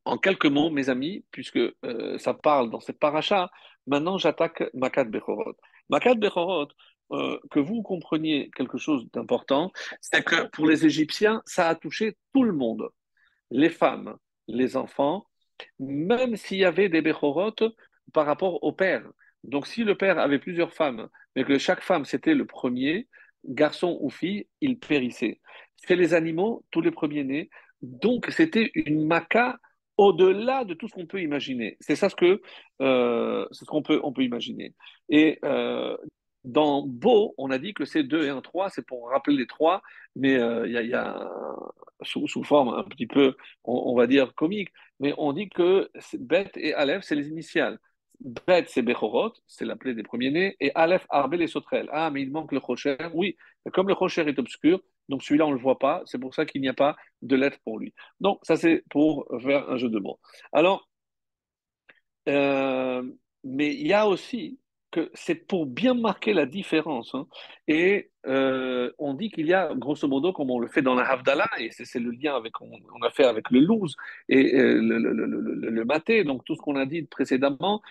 [0.04, 3.50] En quelques mots, mes amis, puisque euh, ça parle dans cette paracha,
[3.86, 5.56] maintenant j'attaque Makat Bechorot.
[5.88, 6.68] Makat Bechorot,
[7.12, 12.16] euh, que vous compreniez quelque chose d'important, c'est que pour les Égyptiens, ça a touché
[12.34, 12.88] tout le monde,
[13.50, 14.16] les femmes,
[14.48, 15.26] les enfants,
[15.78, 17.54] même s'il y avait des Bechorot
[18.12, 19.02] par rapport au père.
[19.44, 23.08] Donc si le père avait plusieurs femmes, mais que chaque femme c'était le premier,
[23.44, 25.40] garçon ou fille, il périssait.
[25.76, 27.50] C'est les animaux, tous les premiers-nés.
[27.82, 29.58] Donc c'était une maca
[29.96, 31.76] au-delà de tout ce qu'on peut imaginer.
[31.80, 32.42] C'est ça ce que
[32.82, 34.74] euh, ce qu'on peut on peut imaginer.
[35.08, 35.96] Et euh,
[36.44, 39.46] dans Beau, on a dit que c'est 2 et un 3, c'est pour rappeler les
[39.46, 39.82] trois,
[40.14, 41.28] mais euh, il y a, y a
[42.02, 44.70] sous, sous, forme un petit peu, on, on, va dire, comique,
[45.00, 47.78] mais on dit que Bet et Aleph, c'est les initiales.
[48.20, 51.88] Bet, c'est Bechorot, c'est l'appelé des premiers-nés, et Aleph, Arbel et Sotrel.
[51.92, 52.96] Ah, mais il manque le Rocher.
[53.14, 53.36] Oui,
[53.72, 56.46] comme le Rocher est obscur, donc celui-là, on ne le voit pas, c'est pour ça
[56.46, 57.94] qu'il n'y a pas de lettre pour lui.
[58.20, 60.18] Donc, ça, c'est pour faire un jeu de mots.
[60.52, 60.88] Alors,
[62.28, 63.02] euh,
[63.44, 64.58] mais il y a aussi
[65.14, 67.14] c'est pour bien marquer la différence.
[67.14, 67.26] Hein.
[67.68, 71.08] Et euh, on dit qu'il y a, grosso modo, comme on le fait dans la
[71.08, 73.94] Havdalah, et c'est le lien avec on, a fait avec le louz
[74.28, 77.82] et le, maté, donc tout ce qu'on a dit précédemment,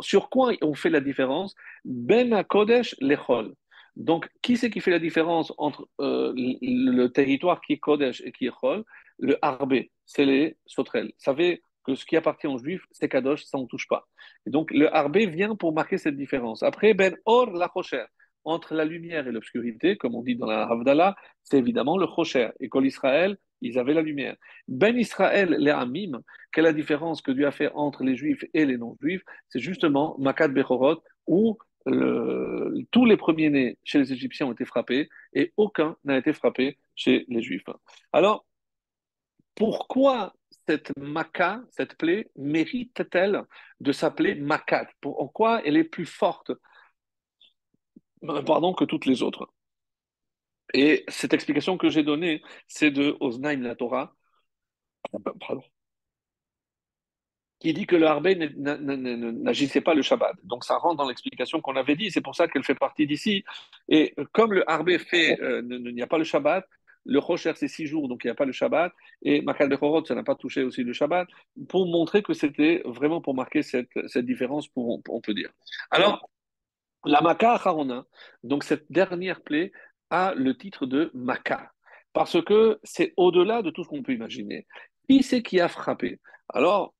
[0.00, 1.54] sur quoi on fait la différence?
[1.84, 3.54] Ben Kodesh Lechol.
[3.96, 8.32] Donc, qui c'est qui fait la différence entre euh, le territoire qui est Kodesh et
[8.32, 8.84] qui est Chol?
[9.18, 11.06] Le Arbé, c'est les Sotrel.
[11.06, 14.06] Vous savez que ce qui appartient aux Juifs, c'est Kadosh, ça on touche pas.
[14.46, 16.62] Et donc, le Arbé vient pour marquer cette différence.
[16.62, 18.04] Après, Ben Or, la Rocher,
[18.44, 21.14] entre la lumière et l'obscurité, comme on dit dans la Havdalah,
[21.44, 22.50] c'est évidemment le Rocher.
[22.60, 24.36] Et Kol Israël, ils avaient la lumière.
[24.66, 26.20] Ben Israël, les Amim,
[26.52, 29.22] quelle est la différence que Dieu a fait entre les Juifs et les non-Juifs?
[29.48, 35.52] C'est justement Makat Bechorot, où tous les premiers-nés chez les Égyptiens ont été frappés et
[35.56, 37.64] aucun n'a été frappé chez les Juifs.
[38.12, 38.44] Alors,
[39.54, 40.32] pourquoi
[40.68, 43.44] cette maca, cette plaie, mérite-t-elle
[43.80, 46.52] de s'appeler macat Pourquoi elle est plus forte?
[48.46, 49.52] Pardon, que toutes les autres
[50.74, 54.14] Et cette explication que j'ai donnée, c'est de Oznaim la Torah.
[55.40, 55.64] Pardon
[57.62, 60.34] qui dit que le harbé n'agissait pas le Shabbat.
[60.42, 63.44] Donc ça rentre dans l'explication qu'on avait dit, c'est pour ça qu'elle fait partie d'ici.
[63.88, 66.66] Et comme le harbé fait, euh, il n'y a pas le Shabbat,
[67.04, 68.92] le Rocher c'est six jours, donc il n'y a pas le Shabbat,
[69.22, 71.28] et Makal Bechorot, ça n'a pas touché aussi le Shabbat,
[71.68, 73.88] pour montrer que c'était vraiment pour marquer cette,
[74.18, 75.50] différence, on peut dire.
[75.90, 76.28] Alors,
[77.04, 78.04] la Maka Harona,
[78.42, 79.72] donc cette dernière plaie,
[80.10, 81.72] a le titre de Maka,
[82.12, 84.66] parce que c'est au-delà de tout ce qu'on peut imaginer.
[85.08, 86.20] Qui c'est qui a frappé?
[86.48, 86.94] Alors,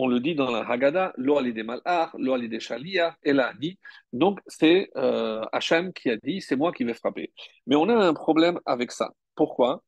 [0.00, 3.78] on le dit dans la Haggadah, lo des mal'ar, lo des shalia, elle dit.
[4.12, 7.32] Donc c'est euh, Hachem qui a dit, c'est moi qui vais frapper.
[7.66, 9.12] Mais on a un problème avec ça.
[9.34, 9.82] Pourquoi?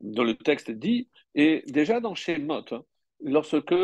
[0.00, 2.64] Dans le texte dit, et déjà dans Shemot,
[3.20, 3.74] lorsque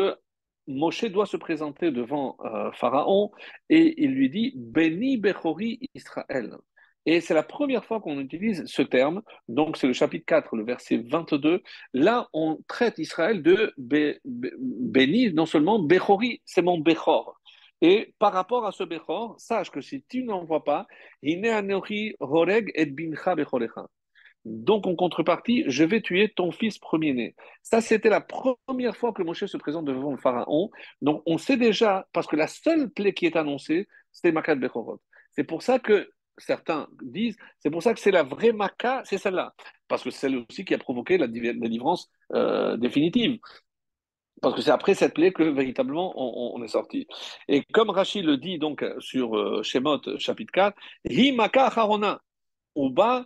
[0.67, 3.31] Moshe doit se présenter devant euh, Pharaon
[3.69, 6.57] et il lui dit, béni Bechori Israël.
[7.11, 10.63] Et c'est la première fois qu'on utilise ce terme, donc c'est le chapitre 4, le
[10.63, 11.63] verset 22.
[11.95, 17.41] Là, on traite Israël de béni, non seulement Bechori, c'est mon Bechor.
[17.81, 20.85] Et par rapport à ce Bechor, sache que si tu n'en vois pas,
[22.19, 23.87] horeg et bincha bechorecha.
[24.45, 27.33] Donc, en contrepartie, je vais tuer ton fils premier-né.
[27.63, 30.69] Ça, c'était la première fois que Moshe se présente devant le pharaon.
[31.01, 35.01] Donc, on sait déjà, parce que la seule plaie qui est annoncée, c'était Makat Bechorot.
[35.31, 36.07] C'est pour ça que
[36.41, 39.53] certains disent, c'est pour ça que c'est la vraie Maca, c'est celle-là.
[39.87, 43.39] Parce que c'est celle aussi qui a provoqué la délivrance euh, définitive.
[44.41, 47.07] Parce que c'est après cette plaie que véritablement on, est sorti.
[47.47, 50.77] Et comme Rachid le dit donc sur euh, Shemot chapitre 4,
[51.09, 52.21] Hi Harona,
[52.75, 53.25] Uba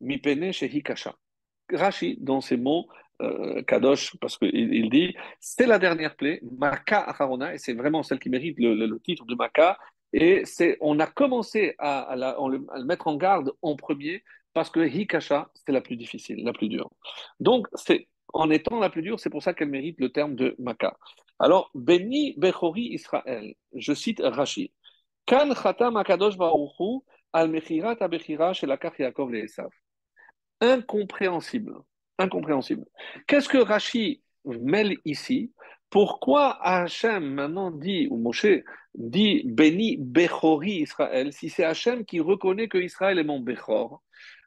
[0.00, 1.14] Mipene Shehi Kasha.
[1.70, 2.86] Rachid, dans ses mots,
[3.20, 8.02] euh, Kadosh, parce qu'il il dit, c'est la dernière plaie, Maka Harona, et c'est vraiment
[8.02, 9.78] celle qui mérite le titre de Maka,
[10.12, 15.50] et c'est, on a commencé à, le mettre en garde en premier parce que Hikasha,
[15.54, 16.90] c'est la plus difficile, la plus dure.
[17.40, 20.54] Donc, c'est en étant la plus dure, c'est pour ça qu'elle mérite le terme de
[20.58, 20.96] Maka.
[21.38, 24.72] Alors, Beni Bechori Israël, je cite Rashi.
[25.26, 27.00] Kan Khatam Akadosh Baruchu
[27.32, 28.52] al Mechirat Abechira
[28.98, 29.46] Yaakov le
[30.60, 31.74] Incompréhensible.
[32.18, 32.84] Incompréhensible.
[33.26, 35.52] Qu'est-ce que Rashi mêle ici?
[35.92, 38.46] Pourquoi Hachem maintenant dit, ou Moshe
[38.94, 44.02] dit béni Bechori Israël, si c'est Hachem qui reconnaît que Israël est mon Bechor?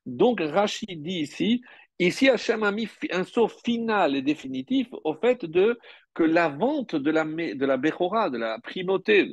[0.08, 1.62] Donc Rachid dit ici,
[2.00, 5.80] ici Hachem a mis un saut final et définitif au fait de
[6.16, 9.30] que la vente de la, de la Bechora, de la primauté,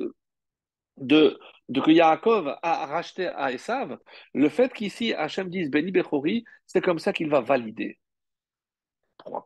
[0.97, 3.97] de, de, que Yaakov a racheté à Esav,
[4.35, 7.97] le fait qu'ici Hachem dise béni Bechori, c'est comme ça qu'il va valider.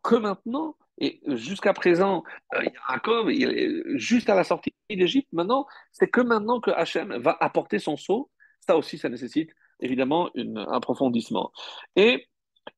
[0.03, 2.23] Que maintenant, Et jusqu'à présent,
[2.55, 2.63] euh,
[3.29, 7.79] il est juste à la sortie d'Égypte, maintenant, c'est que maintenant que Hachem va apporter
[7.79, 8.31] son sceau.
[8.61, 11.51] Ça aussi, ça nécessite évidemment un approfondissement.
[11.95, 12.27] Et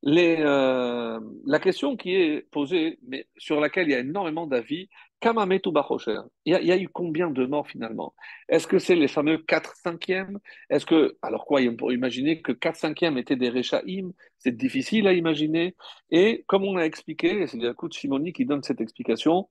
[0.06, 5.72] euh, la question qui est posée, mais sur laquelle il y a énormément d'avis, Kamametu
[5.72, 8.14] Bachocher, il, y a eu combien de morts finalement?
[8.48, 10.40] Est-ce que c'est les fameux 4 cinquièmes?
[10.70, 15.08] Est-ce que, alors quoi, on pourrait imaginer que 4 cinquièmes étaient des Rechaim C'est difficile
[15.08, 15.76] à imaginer.
[16.12, 19.50] Et comme on a expliqué, c'est le coup de Shimoni qui donne cette explication,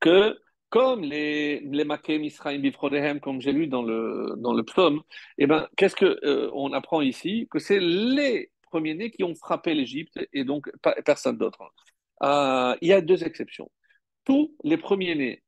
[0.00, 0.38] que
[0.70, 5.02] comme les, les Makim Israël Bifrodehem, comme j'ai lu dans le, dans le psaume,
[5.38, 7.46] eh ben, qu'est-ce qu'on euh, apprend ici?
[7.50, 10.70] Que c'est les premiers-nés qui ont frappé l'Égypte et donc
[11.04, 11.62] personne d'autre.
[12.22, 13.70] Euh, il y a deux exceptions.
[14.24, 15.42] Tous les premiers-nés,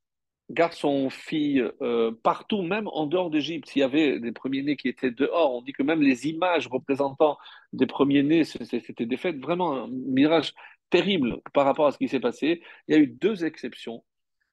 [0.51, 5.11] garçons, filles, euh, partout, même en dehors d'Égypte, s'il y avait des premiers-nés qui étaient
[5.11, 7.39] dehors, on dit que même les images représentant
[7.73, 10.53] des premiers-nés, c'était des faits vraiment un mirage
[10.91, 12.63] terrible par rapport à ce qui s'est passé.
[12.89, 14.05] Il y a eu deux exceptions.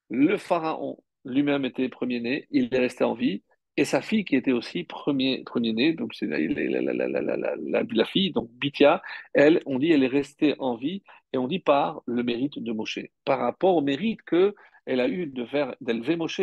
[0.10, 3.44] Le pharaon lui-même était premier-né, il est resté en vie,
[3.78, 8.50] et sa fille qui était aussi premier, premier-né, donc c'est la, la, la, fille, donc
[8.52, 9.02] Bithia,
[9.34, 11.04] elle, on dit, elle est restée en vie,
[11.34, 15.28] et on dit par le mérite de Moshe, par rapport au mérite qu'elle a eu
[15.28, 16.42] de faire, d'élever Moshe,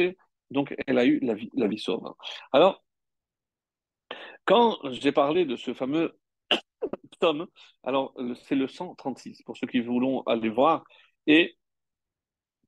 [0.51, 2.15] donc elle a eu la vie, la vie sauve.
[2.53, 2.83] Alors,
[4.47, 6.19] quand j'ai parlé de ce fameux
[7.21, 7.47] tome,
[7.83, 8.15] alors
[8.47, 10.85] c'est le 136, pour ceux qui voulons aller voir,
[11.27, 11.58] et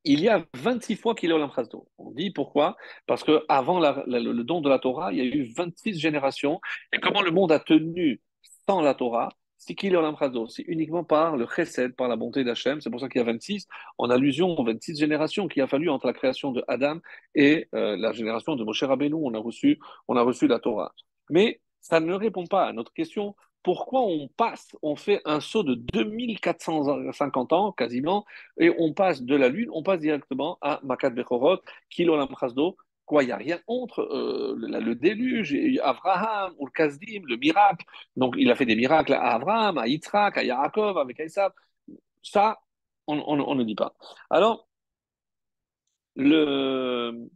[0.04, 1.88] il y a 26 fois qu'il est au Lamchasdo.
[1.98, 2.76] On dit pourquoi?
[3.06, 6.60] Parce qu'avant le don de la Torah, il y a eu 26 générations.
[6.92, 8.20] Et comment le monde a tenu
[8.68, 9.30] sans la Torah?
[9.58, 10.48] C'est qu'il est au Lamchasdo.
[10.48, 12.80] C'est uniquement par le chesed, par la bonté d'Hachem.
[12.80, 13.66] C'est pour ça qu'il y a 26,
[13.98, 16.98] en allusion aux 26 générations qu'il a fallu entre la création de Adam
[17.34, 19.16] et euh, la génération de Moshe Rabbeinu.
[19.20, 19.78] On a reçu,
[20.08, 20.94] on a reçu la Torah.
[21.28, 25.62] Mais ça ne répond pas à notre question pourquoi on passe, on fait un saut
[25.62, 28.24] de 2450 ans quasiment,
[28.58, 31.58] et on passe de la Lune, on passe directement à Makat Bechorot,
[31.90, 32.76] Kilolam Chasdo,
[33.10, 37.84] quoi, il n'y a rien entre euh, le, déluge, Abraham, ou le Kazdim, le miracle.
[38.16, 41.52] Donc il a fait des miracles à Abraham, à Yitzhak, à Yaakov, avec Aïsab.
[42.22, 42.60] Ça,
[43.08, 43.94] on, ne dit pas.
[44.30, 44.68] Alors,
[46.16, 47.28] le,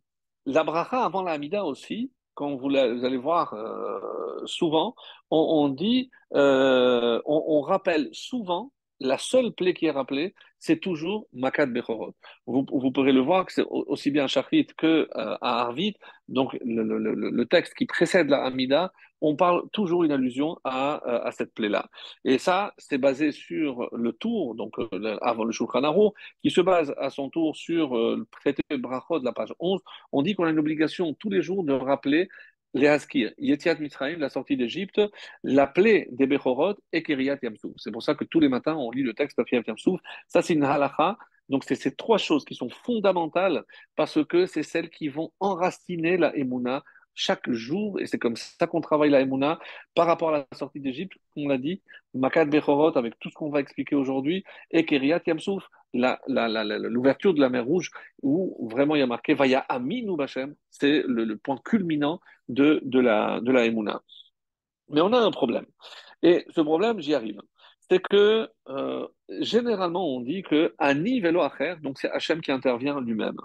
[0.93, 4.95] avant la Hamida aussi, quand vous, allez voir euh, souvent,
[5.31, 11.67] on, dit, euh, on, rappelle souvent, la seule plaie qui est rappelée, c'est toujours Makat
[11.67, 12.15] Bechorot.
[12.47, 15.93] Vous, pourrez le voir que c'est aussi bien à Shachrit que euh,
[16.29, 18.93] donc le, texte qui précède la Hamida,
[19.25, 20.97] on parle toujours une allusion à,
[21.27, 21.89] à cette plaie-là.
[22.25, 24.75] Et ça, c'est basé sur le tour, donc
[25.23, 26.13] avant le Shulchan
[26.43, 29.81] qui se base à son tour sur le traité de Brachot de la page 11.
[30.13, 32.29] On dit qu'on a une obligation tous les jours de rappeler
[32.75, 35.01] les Haskir, Yetiat Mitzrayim, la sortie d'Égypte,
[35.43, 37.73] la plaie des Bechorot et Kiryat Yamsouf.
[37.77, 40.01] C'est pour ça que tous les matins, on lit le texte de Kiryat Yamsouf.
[40.29, 41.17] Ça, c'est une halacha.
[41.49, 43.65] Donc, c'est ces trois choses qui sont fondamentales
[43.97, 46.83] parce que c'est celles qui vont enraciner la Emouna
[47.15, 49.59] chaque jour, et c'est comme ça qu'on travaille la Emouna
[49.95, 51.83] par rapport à la sortie d'Égypte, on l'a dit,
[52.15, 57.49] Makat Bechorot, avec tout ce qu'on va expliquer aujourd'hui, et Kiryat Yamsouf, l'ouverture de la
[57.49, 57.91] mer Rouge,
[58.23, 63.01] où vraiment il y a marqué Vaya Aminu Bachem, c'est le, point culminant de, de
[63.01, 64.03] la, de la Emouna.
[64.91, 65.67] Mais on a un problème.
[66.23, 67.41] Et ce problème, j'y arrive.
[67.91, 69.07] C'est que euh,
[69.41, 73.37] généralement, on dit que Ani Velo Acher, donc c'est Hachem qui intervient lui-même.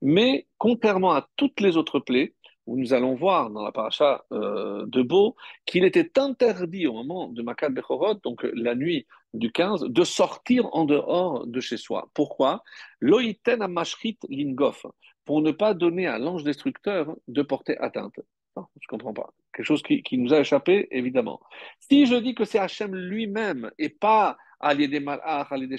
[0.00, 2.34] Mais contrairement à toutes les autres plaies,
[2.68, 7.28] où nous allons voir dans la paracha euh, de Beau qu'il était interdit au moment
[7.28, 12.10] de Makat Bechorot, donc la nuit du 15, de sortir en dehors de chez soi.
[12.12, 12.62] Pourquoi?
[13.00, 14.84] Loïten amashrit lingof,
[15.24, 18.20] pour ne pas donner à l'ange destructeur de porter atteinte.
[18.56, 19.32] je ne comprends pas.
[19.54, 21.40] Quelque chose qui, nous a échappé, évidemment.
[21.80, 25.78] Si je dis que c'est Hachem lui-même et pas Ali des Malach, des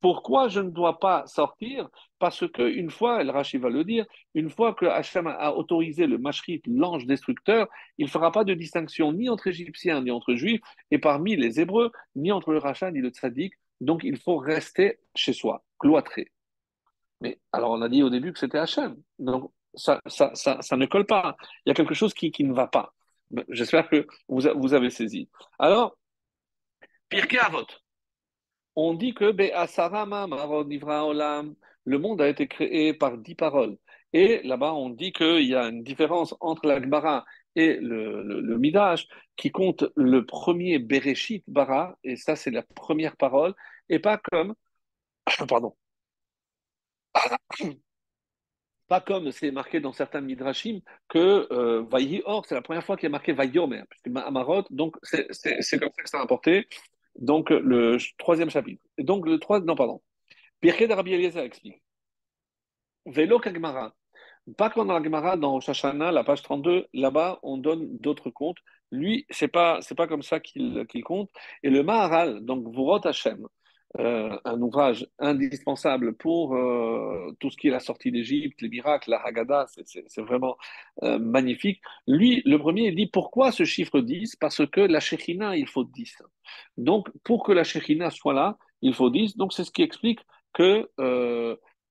[0.00, 1.88] pourquoi je ne dois pas sortir?
[2.18, 6.18] Parce qu'une fois, El Rashi va le dire, une fois que Hachem a autorisé le
[6.18, 10.60] Mashrit, l'ange destructeur, il ne fera pas de distinction ni entre Égyptiens ni entre Juifs,
[10.90, 13.54] et parmi les Hébreux, ni entre le Rachat ni le Tzadik.
[13.80, 16.30] Donc il faut rester chez soi, cloîtré.
[17.20, 18.96] Mais alors on a dit au début que c'était Hachem.
[19.18, 21.36] Donc ça, ne colle pas.
[21.64, 22.94] Il y a quelque chose qui, ne va pas.
[23.48, 25.28] J'espère que vous, vous avez saisi.
[25.58, 25.96] Alors,
[27.08, 27.66] Pirkei Avot
[28.76, 29.24] on dit que
[31.84, 33.76] le monde a été créé par dix paroles.
[34.12, 37.24] Et là-bas, on dit qu'il y a une différence entre la Gemara
[37.56, 39.06] et le, Midrash
[39.36, 43.54] qui compte le premier Bereshit Bara, et ça c'est la première parole,
[43.88, 44.54] et pas comme,
[45.48, 45.76] pardon,
[48.88, 53.06] pas comme c'est marqué dans certains Midrashim que euh, Or, c'est la première fois qu'il
[53.06, 56.66] est marqué Vayomer, puisque Amarot, donc c'est comme ça que c'est rapporté
[57.20, 58.82] donc le troisième chapitre.
[58.98, 60.02] donc le troisième, non pardon.
[60.60, 61.82] Pirkei de Rabbi Eliezer explique.
[63.06, 63.94] Vélo Kagmara.
[64.56, 68.30] Pas comme dans la Gemara, dans Rosh Hashanah, la page 32, là-bas, on donne d'autres
[68.30, 68.58] comptes.
[68.90, 71.30] Lui, c'est pas, pas comme ça qu'il qu'il compte.
[71.62, 73.46] Et le Maharal, donc Vurot Hashem,
[73.98, 79.10] euh, un ouvrage indispensable pour euh, tout ce qui est la sortie d'Égypte, les miracles,
[79.10, 80.56] la Haggadah, c'est vraiment
[81.02, 81.80] euh, magnifique.
[82.06, 85.82] Lui, le premier, il dit pourquoi ce chiffre 10 Parce que la Shekhina, il faut
[85.82, 86.22] 10.
[86.76, 89.36] Donc, pour que la Shekhina soit là, il faut 10.
[89.36, 90.20] Donc, c'est ce qui explique
[90.52, 90.88] que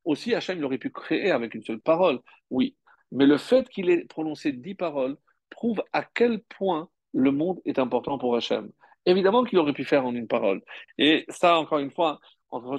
[0.05, 2.19] aussi Hachem l'aurait pu créer avec une seule parole,
[2.49, 2.75] oui.
[3.11, 5.17] Mais le fait qu'il ait prononcé 10 paroles
[5.49, 8.71] prouve à quel point le monde est important pour Hachem.
[9.05, 10.61] Évidemment qu'il aurait pu faire en une parole.
[10.97, 12.19] Et ça, encore une fois,
[12.51, 12.77] entre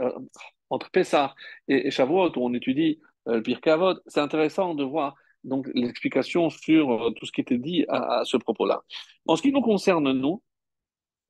[0.00, 0.18] euh,
[0.70, 1.34] entre Pessah
[1.68, 6.92] et, Shavuot, où on étudie euh, le Pirkei c'est intéressant de voir donc l'explication sur
[6.92, 8.82] euh, tout ce qui était dit à, ce propos-là.
[9.26, 10.42] En ce qui nous concerne, nous,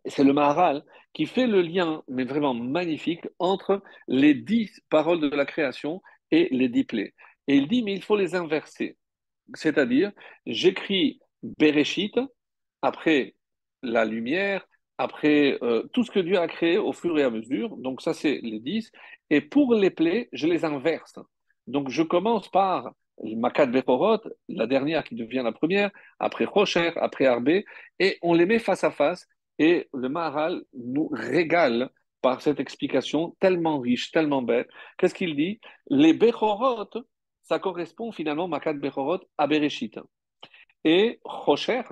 [0.06, 5.28] c'est le Maharal qui fait le lien, mais vraiment magnifique, entre les dix paroles de
[5.28, 6.00] la création
[6.30, 7.14] et les dix plaies.
[7.48, 8.96] Et il dit, mais il faut les inverser.
[9.54, 10.12] C'est-à-dire,
[10.46, 12.18] j'écris Bereshit,
[12.82, 13.34] après
[13.82, 14.66] la lumière,
[14.98, 17.76] après euh, tout ce que Dieu a créé au fur et à mesure.
[17.78, 18.90] Donc ça, c'est les dix.
[19.30, 21.18] Et pour les plaies, je les inverse.
[21.66, 27.26] Donc je commence par Makat Bechorot, la dernière qui devient la première, après Rocher, après
[27.26, 27.64] Arbé,
[27.98, 29.26] et on les met face à face.
[29.58, 31.90] Et le Maharal nous régale
[32.22, 34.68] par cette explication tellement riche, tellement belle.
[34.98, 35.60] Qu'est-ce qu'il dit?
[35.88, 36.90] Les Bechorot,
[37.42, 39.98] ça correspond finalement, Makat Bechorot, à Bereshit.
[40.84, 41.82] Et Rocher,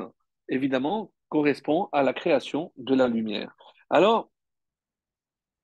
[0.49, 3.57] évidemment, correspond à la création de la lumière.
[3.91, 4.31] Alors,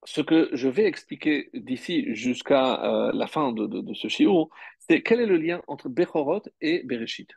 [0.05, 4.49] ce que je vais expliquer d'ici jusqu'à euh, la fin de, ce shiur,
[4.79, 7.31] c'est quel est le lien entre Bechorot et Bereshit.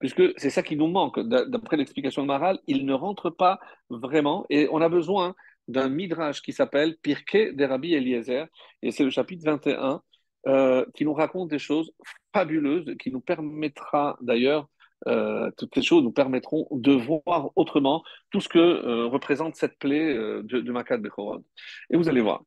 [0.00, 1.20] Puisque c'est ça qui nous manque.
[1.20, 3.60] D'après l'explication de Maral, il ne rentre pas
[3.90, 5.34] vraiment et on a besoin
[5.68, 8.46] d'un midrash qui s'appelle Pirkei de Rabbi Eliezer,
[8.82, 10.02] et c'est le chapitre 21,
[10.48, 11.92] euh, qui nous raconte des choses
[12.32, 14.68] fabuleuses, qui nous permettra d'ailleurs
[15.06, 19.78] euh, toutes ces choses nous permettront de voir autrement tout ce que euh, représente cette
[19.78, 21.42] plaie euh, de, de Makat Bechorod.
[21.90, 22.42] Et vous allez voir.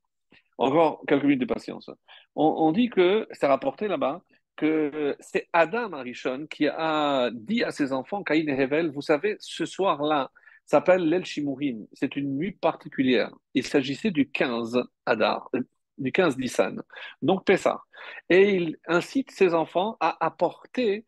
[0.58, 1.90] Encore quelques minutes de patience.
[2.36, 4.22] On, dit que c'est rapporté là-bas
[4.56, 9.36] que c'est Adam Arishon qui a dit à ses enfants, Caïn et Hevel, vous savez,
[9.40, 10.30] ce soir-là
[10.66, 11.88] s'appelle l'El Shimurim.
[11.94, 13.32] C'est une nuit particulière.
[13.56, 15.50] Il s'agissait du 15 Adar,
[15.98, 16.84] du 15 Nissan,
[17.24, 17.82] donc Pessah.
[18.30, 21.04] Et il incite ses enfants à apporter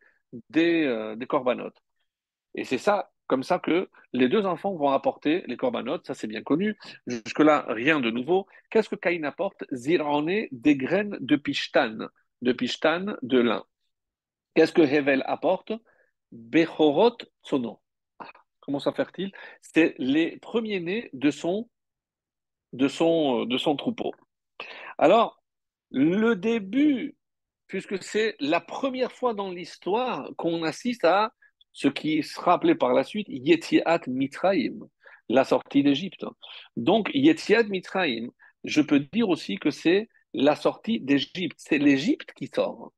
[0.50, 1.82] des, euh, des corbanotes.
[2.54, 6.26] Et c'est ça, comme ça que les deux enfants vont apporter les corbanotes, ça c'est
[6.26, 6.76] bien connu.
[7.06, 8.46] Jusque-là, rien de nouveau.
[8.70, 9.64] Qu'est-ce que Caïn apporte?
[9.72, 12.08] Zirané, des graines de pishtan,
[12.42, 13.64] de pishtan, de lin.
[14.54, 15.72] Qu'est-ce que Hevel apporte?
[16.32, 17.80] Bechorot sono.
[18.18, 21.68] Ah, comment ça fait-il C'est les premiers-nés de son,
[22.72, 24.14] de, son, de son troupeau.
[24.98, 25.42] Alors,
[25.90, 27.16] le début
[27.68, 31.32] puisque c'est la première fois dans l'histoire qu'on assiste à
[31.72, 34.78] ce qui sera appelé par la suite Yetiat Mitraim,
[35.28, 36.24] la sortie d'Égypte.
[36.76, 38.28] Donc, Yetiat Mitraim,
[38.64, 41.56] je peux dire aussi que c'est la sortie d'Égypte.
[41.58, 42.92] C'est l'Égypte qui sort.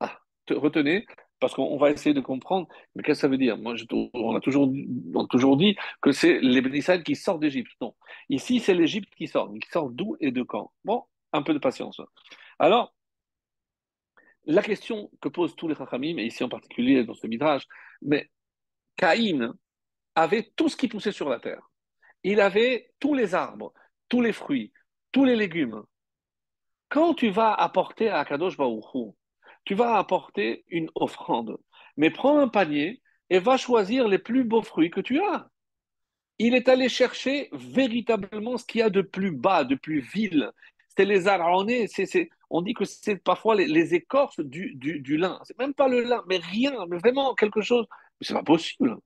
[0.00, 0.18] Ah,
[0.50, 1.04] retenez,
[1.40, 3.58] parce qu'on va essayer de comprendre, mais qu'est-ce que ça veut dire?
[3.58, 3.74] Moi,
[4.14, 4.72] on, a toujours,
[5.28, 7.72] toujours dit que c'est les qui sortent d'Égypte.
[7.80, 7.94] Non.
[8.28, 9.52] Ici, c'est l'Égypte qui sort.
[9.52, 10.72] Qui sort d'où et de quand?
[10.84, 11.02] Bon,
[11.32, 12.00] un peu de patience.
[12.58, 12.94] Alors,
[14.44, 17.66] la question que posent tous les Chachamim, et ici en particulier dans ce midrash,
[18.00, 18.30] mais
[18.96, 19.54] Caïn
[20.14, 21.70] avait tout ce qui poussait sur la terre.
[22.24, 23.72] Il avait tous les arbres,
[24.08, 24.72] tous les fruits,
[25.10, 25.82] tous les légumes.
[26.88, 29.14] Quand tu vas apporter à Kadosh Baruch
[29.64, 31.56] tu vas apporter une offrande,
[31.96, 35.48] mais prends un panier et va choisir les plus beaux fruits que tu as.
[36.38, 40.50] Il est allé chercher véritablement ce qu'il y a de plus bas, de plus vil.
[40.88, 45.40] C'est les aronés, c'est on dit que c'est parfois les, écorces du, du, lin.
[45.44, 47.86] C'est même pas le lin, mais rien, mais vraiment quelque chose.
[48.20, 48.98] Mais c'est pas possible.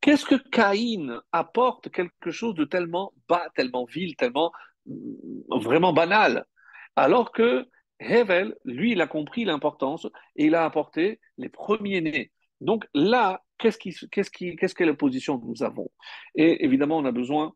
[0.00, 4.52] Qu'est-ce que Caïn apporte quelque chose de tellement bas, tellement vil, tellement
[4.86, 6.46] mm, vraiment banal?
[6.94, 7.66] Alors que
[7.98, 10.06] Hevel, lui, il a compris l'importance
[10.36, 12.30] et il a apporté les premiers-nés.
[12.60, 15.90] Donc là, qu'est-ce qu'est-ce que la position que nous avons?
[16.36, 17.52] Et évidemment, on a besoin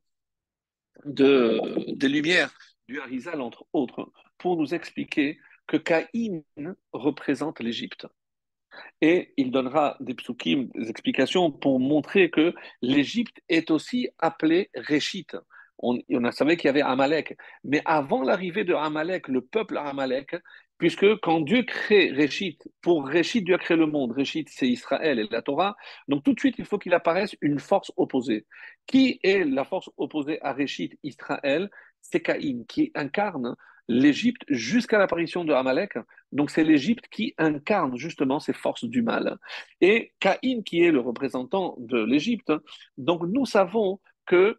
[1.04, 2.52] de, des lumières
[2.88, 6.42] du Harizal, entre autres, pour nous expliquer que Caïn
[6.92, 8.06] représente l'Égypte.
[9.00, 15.26] Et il donnera des psukim, des explications pour montrer que l'Égypte est aussi appelée Réchit.
[15.78, 17.36] On, on savait qu'il y avait Amalek.
[17.64, 20.36] Mais avant l'arrivée de Amalek, le peuple Amalek,
[20.78, 24.12] puisque quand Dieu crée Réchit, pour Réchit, Dieu a créé le monde.
[24.12, 25.76] Réchit, c'est Israël et la Torah.
[26.08, 28.46] Donc tout de suite, il faut qu'il apparaisse une force opposée.
[28.86, 31.70] Qui est la force opposée à Réchit, Israël?
[32.02, 33.56] C'est Caïn, qui incarne
[33.88, 35.98] l'Égypte jusqu'à l'apparition de Amalek.
[36.32, 39.38] Donc c'est l'Égypte qui incarne justement ces forces du mal.
[39.80, 42.52] Et Caïn, qui est le représentant de l'Égypte,
[42.98, 44.58] donc nous savons que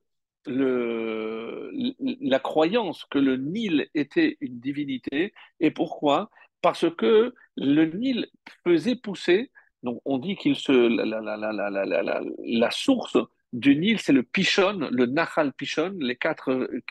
[0.49, 5.33] la croyance que le Nil était une divinité.
[5.59, 6.29] Et pourquoi?
[6.61, 8.27] Parce que le Nil
[8.63, 9.51] faisait pousser,
[9.83, 13.17] donc on dit qu'il se, la, la, la, source
[13.53, 16.83] du Nil, c'est le Pishon, le Nahal Pishon, les quatre euh,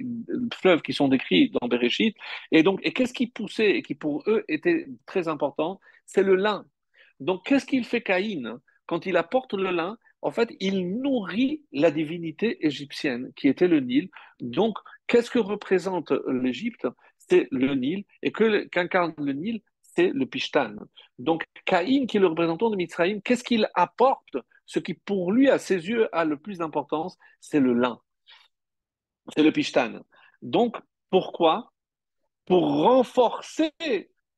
[0.55, 2.16] fleuves qui sont décrits dans Bereshit.
[2.51, 5.81] Et donc, et qu'est-ce qui poussait et qui pour eux était très important?
[6.07, 6.65] C'est le lin.
[7.20, 9.99] Donc, qu'est-ce qu'il fait Caïn quand il apporte le lin?
[10.23, 14.09] En fait, il nourrit la divinité égyptienne qui était le Nil.
[14.41, 16.87] Donc, qu'est-ce que représente l'Égypte?
[17.19, 18.05] C'est le Nil.
[18.23, 20.74] Et qu'incarne le Nil C'est le Pishtan.
[21.19, 25.48] Donc, Caïn, qui est le représentant de Mitzrayim, qu'est-ce qu'il apporte Ce qui, pour lui,
[25.48, 28.01] à ses yeux, a le plus d'importance, c'est le lin.
[29.34, 30.01] C'est le Pishtan.
[30.43, 30.76] Donc,
[31.10, 31.72] pourquoi?
[32.44, 33.72] Pour renforcer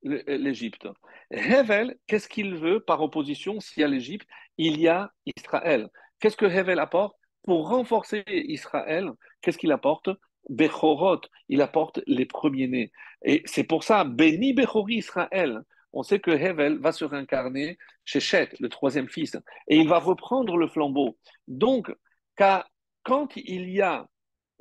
[0.02, 0.86] l'Égypte.
[1.30, 4.28] Hevel, qu'est-ce qu'il veut par opposition s'il y a l'Égypte?
[4.56, 5.88] Il y a Israël.
[6.20, 7.16] Qu'est-ce que Hevel apporte?
[7.42, 9.10] Pour renforcer Israël,
[9.40, 10.10] qu'est-ce qu'il apporte?
[10.48, 12.90] Bechorot, il apporte les premiers-nés.
[13.22, 15.60] Et c'est pour ça, béni Bechori Israël.
[15.93, 19.36] On sait que Hevel va se réincarner chez Shet, le troisième fils,
[19.69, 21.19] et il va reprendre le flambeau.
[21.47, 21.90] Donc,
[22.36, 24.06] quand il y a,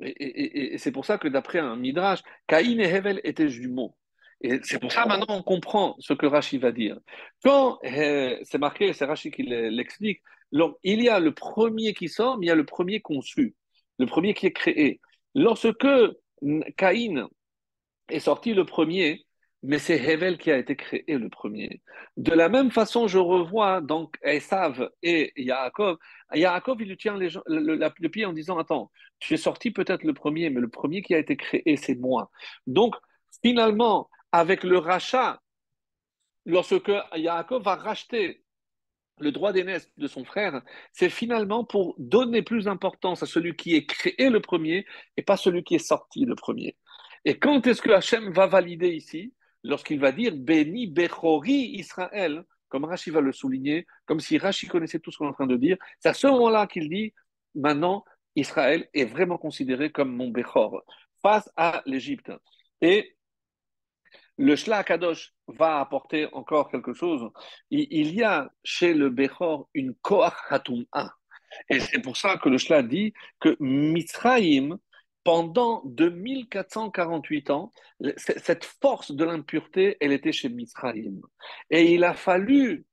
[0.00, 3.94] et, et c'est pour ça que d'après un Midrash, Caïn et Hevel étaient jumeaux.
[4.40, 6.98] Et c'est pour ça maintenant on comprend ce que Rashi va dire.
[7.42, 10.20] Quand euh, c'est marqué, c'est Rashi qui l'explique,
[10.52, 13.54] il y a le premier qui sort, mais il y a le premier conçu,
[13.98, 15.00] le premier qui est créé.
[15.34, 15.88] Lorsque
[16.76, 17.28] Caïn
[18.08, 19.26] est sorti le premier,
[19.62, 21.82] mais c'est Hevel qui a été créé le premier.
[22.16, 25.98] De la même façon, je revois donc Esav et Yaakov.
[26.32, 30.50] Yaakov, il lui tient le, pied en disant Attends, tu es sorti peut-être le premier,
[30.50, 32.30] mais le premier qui a été créé, c'est moi.
[32.66, 32.94] Donc,
[33.42, 35.40] finalement, avec le rachat,
[36.46, 38.44] lorsque Yaakov va racheter
[39.20, 40.62] le droit d'aînesse de son frère,
[40.92, 44.86] c'est finalement pour donner plus d'importance à celui qui est créé le premier
[45.16, 46.76] et pas celui qui est sorti le premier.
[47.24, 49.34] Et quand est-ce que Hachem va valider ici?
[49.64, 54.98] Lorsqu'il va dire Béni Bechori Israël, comme Rashi va le souligner, comme si Rashi connaissait
[54.98, 57.12] tout ce qu'on est en train de dire, c'est à ce moment-là qu'il dit
[57.54, 58.04] maintenant
[58.36, 60.84] Israël est vraiment considéré comme mon Bechor
[61.22, 62.30] face à l'Égypte.
[62.80, 63.16] Et
[64.36, 67.28] le Shla Kadosh va apporter encore quelque chose.
[67.70, 70.34] Il, y a chez le Bechor une Koach
[70.92, 71.10] A.
[71.68, 74.78] Et c'est pour ça que le Shla dit que Mitzrayim,
[75.28, 77.70] pendant 2448 ans,
[78.16, 81.20] cette force de l'impureté, elle était chez Mitzrayim.
[81.68, 82.86] Et il a fallu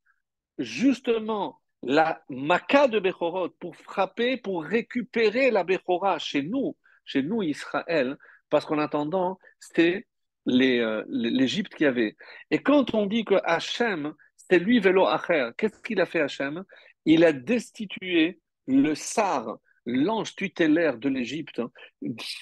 [0.57, 6.75] justement la Maka de Bechorot pour frapper, pour récupérer la Bechora chez nous,
[7.05, 8.17] chez nous Israël,
[8.49, 10.05] parce qu'en attendant, c'était
[10.49, 12.17] euh, l'Égypte qui avait.
[12.51, 16.65] Et quand on dit que Hachem, c'est lui vélo Acher, qu'est-ce qu'il a fait Hachem?
[17.05, 21.61] Il a destitué le Sar, l'ange tutélaire de l'Égypte,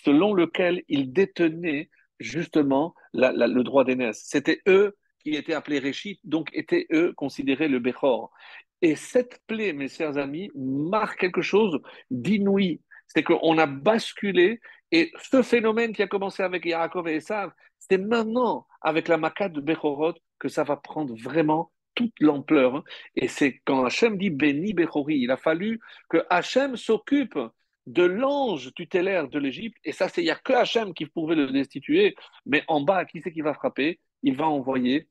[0.03, 1.89] selon lequel il détenait
[2.19, 4.23] justement le droit d'aînesse.
[4.25, 8.31] C'était eux qui étaient appelés Réchit, donc étaient eux considérés le Bechor.
[8.81, 11.79] Et cette plaie, mes chers amis, marque quelque chose
[12.11, 12.81] d'inouï.
[13.07, 14.59] C'est qu'on a basculé,
[14.91, 19.49] et ce phénomène qui a commencé avec Yaakov et Esav, c'est maintenant, avec la Makat
[19.49, 22.77] de Bechorot, que ça va prendre vraiment toute l'ampleur.
[22.77, 22.83] Hein.
[23.15, 25.79] Et c'est quand Hachem dit béni Bechori, il a fallu
[26.09, 27.39] que Hachem s'occupe
[27.85, 29.77] de l'ange tutélaire de l'Égypte.
[29.83, 32.15] Et ça, il n'y a que Hachem qui pouvait le destituer.
[32.45, 33.99] Mais en bas, qui c'est qui va frapper?
[34.21, 35.07] Il va envoyer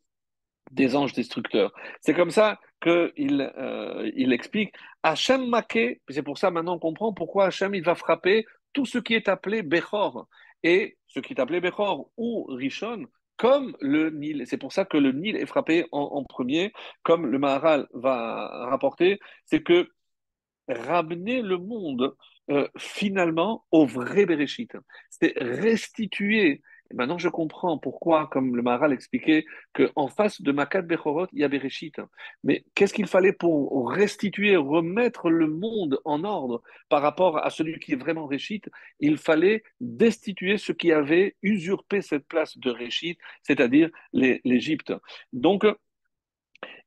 [0.71, 1.73] des anges destructeurs.
[2.01, 7.13] C'est comme ça qu'il euh, il explique Hachem Maké, c'est pour ça maintenant on comprend
[7.13, 10.29] pourquoi Hachem il va frapper tout ce qui est appelé Bechor.
[10.63, 13.07] Et ce qui est appelé Bechor ou Rishon,
[13.43, 14.45] comme le Nil.
[14.47, 19.19] C'est pour ça que le Nil est frappé en, premier, comme le Maharal va rapporter,
[19.47, 19.89] c'est que
[20.69, 22.15] ramener le monde
[22.51, 24.77] euh, finalement au vrai Bereshit,
[25.11, 26.63] c'est restituer
[26.95, 29.45] maintenant, je comprends pourquoi, comme le Maharal expliquait,
[29.75, 31.97] qu'en face de Makat Bechorot, il y a Bereshit.
[32.45, 37.79] Mais qu'est-ce qu'il fallait pour restituer, remettre le monde en ordre par rapport à celui
[37.79, 38.63] qui est vraiment Réchit
[39.01, 44.93] Il fallait destituer ce qui avait usurpé cette place de Réchit, c'est-à-dire l'Égypte.
[45.33, 45.65] Donc,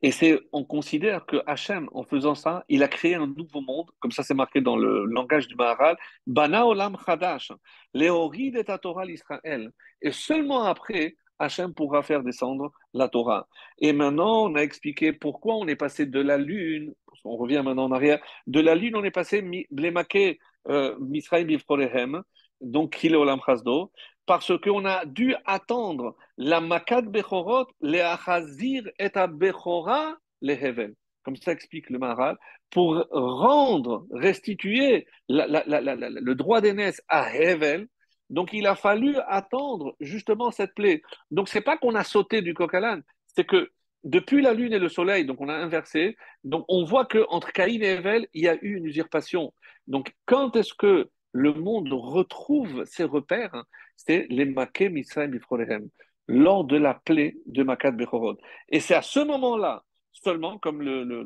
[0.05, 3.89] et c'est, on considère que Hachem, en faisant ça, il a créé un nouveau monde,
[3.99, 7.51] comme ça c'est marqué dans le langage du Maharal, Bana Olam Chadash,
[7.95, 9.71] Léori de Torah l'Israël.
[10.03, 13.47] Et seulement après, Hachem pourra faire descendre la Torah.
[13.79, 17.85] Et maintenant, on a expliqué pourquoi on est passé de la lune, on revient maintenant
[17.85, 19.41] en arrière, de la lune, on est passé
[19.71, 20.37] Blemake
[20.67, 22.21] euh, Misraïm Bifrolehem,
[22.61, 23.91] donc Kile Olam Chazdo,
[24.25, 30.95] parce qu'on a dû attendre la Makat Bechorot, le Achazir et Bechora, le Hevel.
[31.23, 32.37] Comme ça explique le Maharal,
[32.69, 37.87] pour rendre, restituer le droit d'aînesse à Hevel.
[38.29, 41.01] Donc il a fallu attendre justement cette plaie.
[41.31, 42.97] Donc c'est pas qu'on a sauté du coq à
[43.27, 43.71] c'est que
[44.03, 47.51] depuis la lune et le soleil, donc on a inversé, donc on voit que entre
[47.51, 49.53] Caïn et Hevel, il y a eu une usurpation.
[49.87, 53.65] Donc quand est-ce que le monde retrouve ses repères
[53.97, 55.89] C'est les Maké Misraim Bifrolehem,
[56.27, 58.37] lors de la plaie de Makat Bechorod.
[58.69, 59.83] Et c'est à ce moment-là,
[60.13, 61.23] seulement, comme le, le,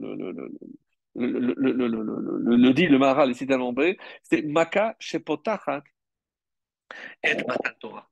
[1.15, 5.84] le, dit le Maharal ici d'Alombré, c'est Maka Shepotachat
[7.23, 8.10] et Makat Torah.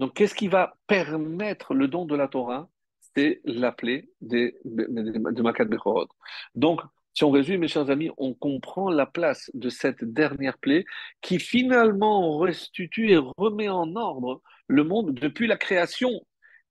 [0.00, 2.68] Donc qu'est-ce qui va permettre le don de la Torah
[3.14, 6.08] C'est la plaie de, de Makat Bechorod.
[6.56, 6.80] Donc,
[7.16, 10.84] si on résume, mes chers amis, on comprend la place de cette dernière plaie
[11.22, 16.10] qui finalement restitue et remet en ordre le monde depuis la création.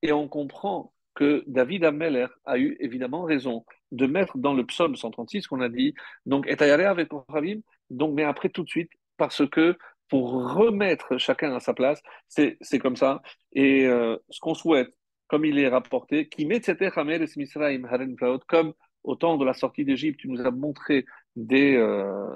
[0.02, 4.94] Et on comprend que David Ameller a eu évidemment raison de mettre dans le psaume
[4.94, 5.94] 136 qu'on a dit,
[6.26, 7.08] donc, et avec
[7.90, 9.76] donc, mais après tout de suite, parce que
[10.08, 13.20] pour remettre chacun à sa place, c'est comme ça.
[13.52, 14.96] Et euh, ce qu'on souhaite,
[15.26, 16.60] comme il est rapporté, qui met
[18.46, 18.74] comme
[19.06, 21.06] au temps de la sortie d'Égypte, tu nous as montré
[21.38, 22.26] euh,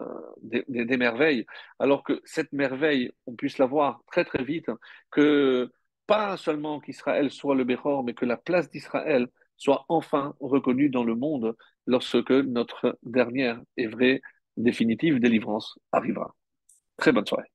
[0.42, 1.44] des, des, merveilles,
[1.78, 4.70] alors que cette merveille, on puisse la voir très très vite,
[5.10, 5.70] que
[6.06, 11.05] pas seulement qu'Israël soit le Béhor, mais que la place d'Israël soit enfin reconnue dans
[11.05, 11.56] le monde
[11.86, 14.20] lorsque notre dernière et vraie
[14.56, 16.34] définitive délivrance arrivera.
[16.97, 17.51] Très bonne soirée.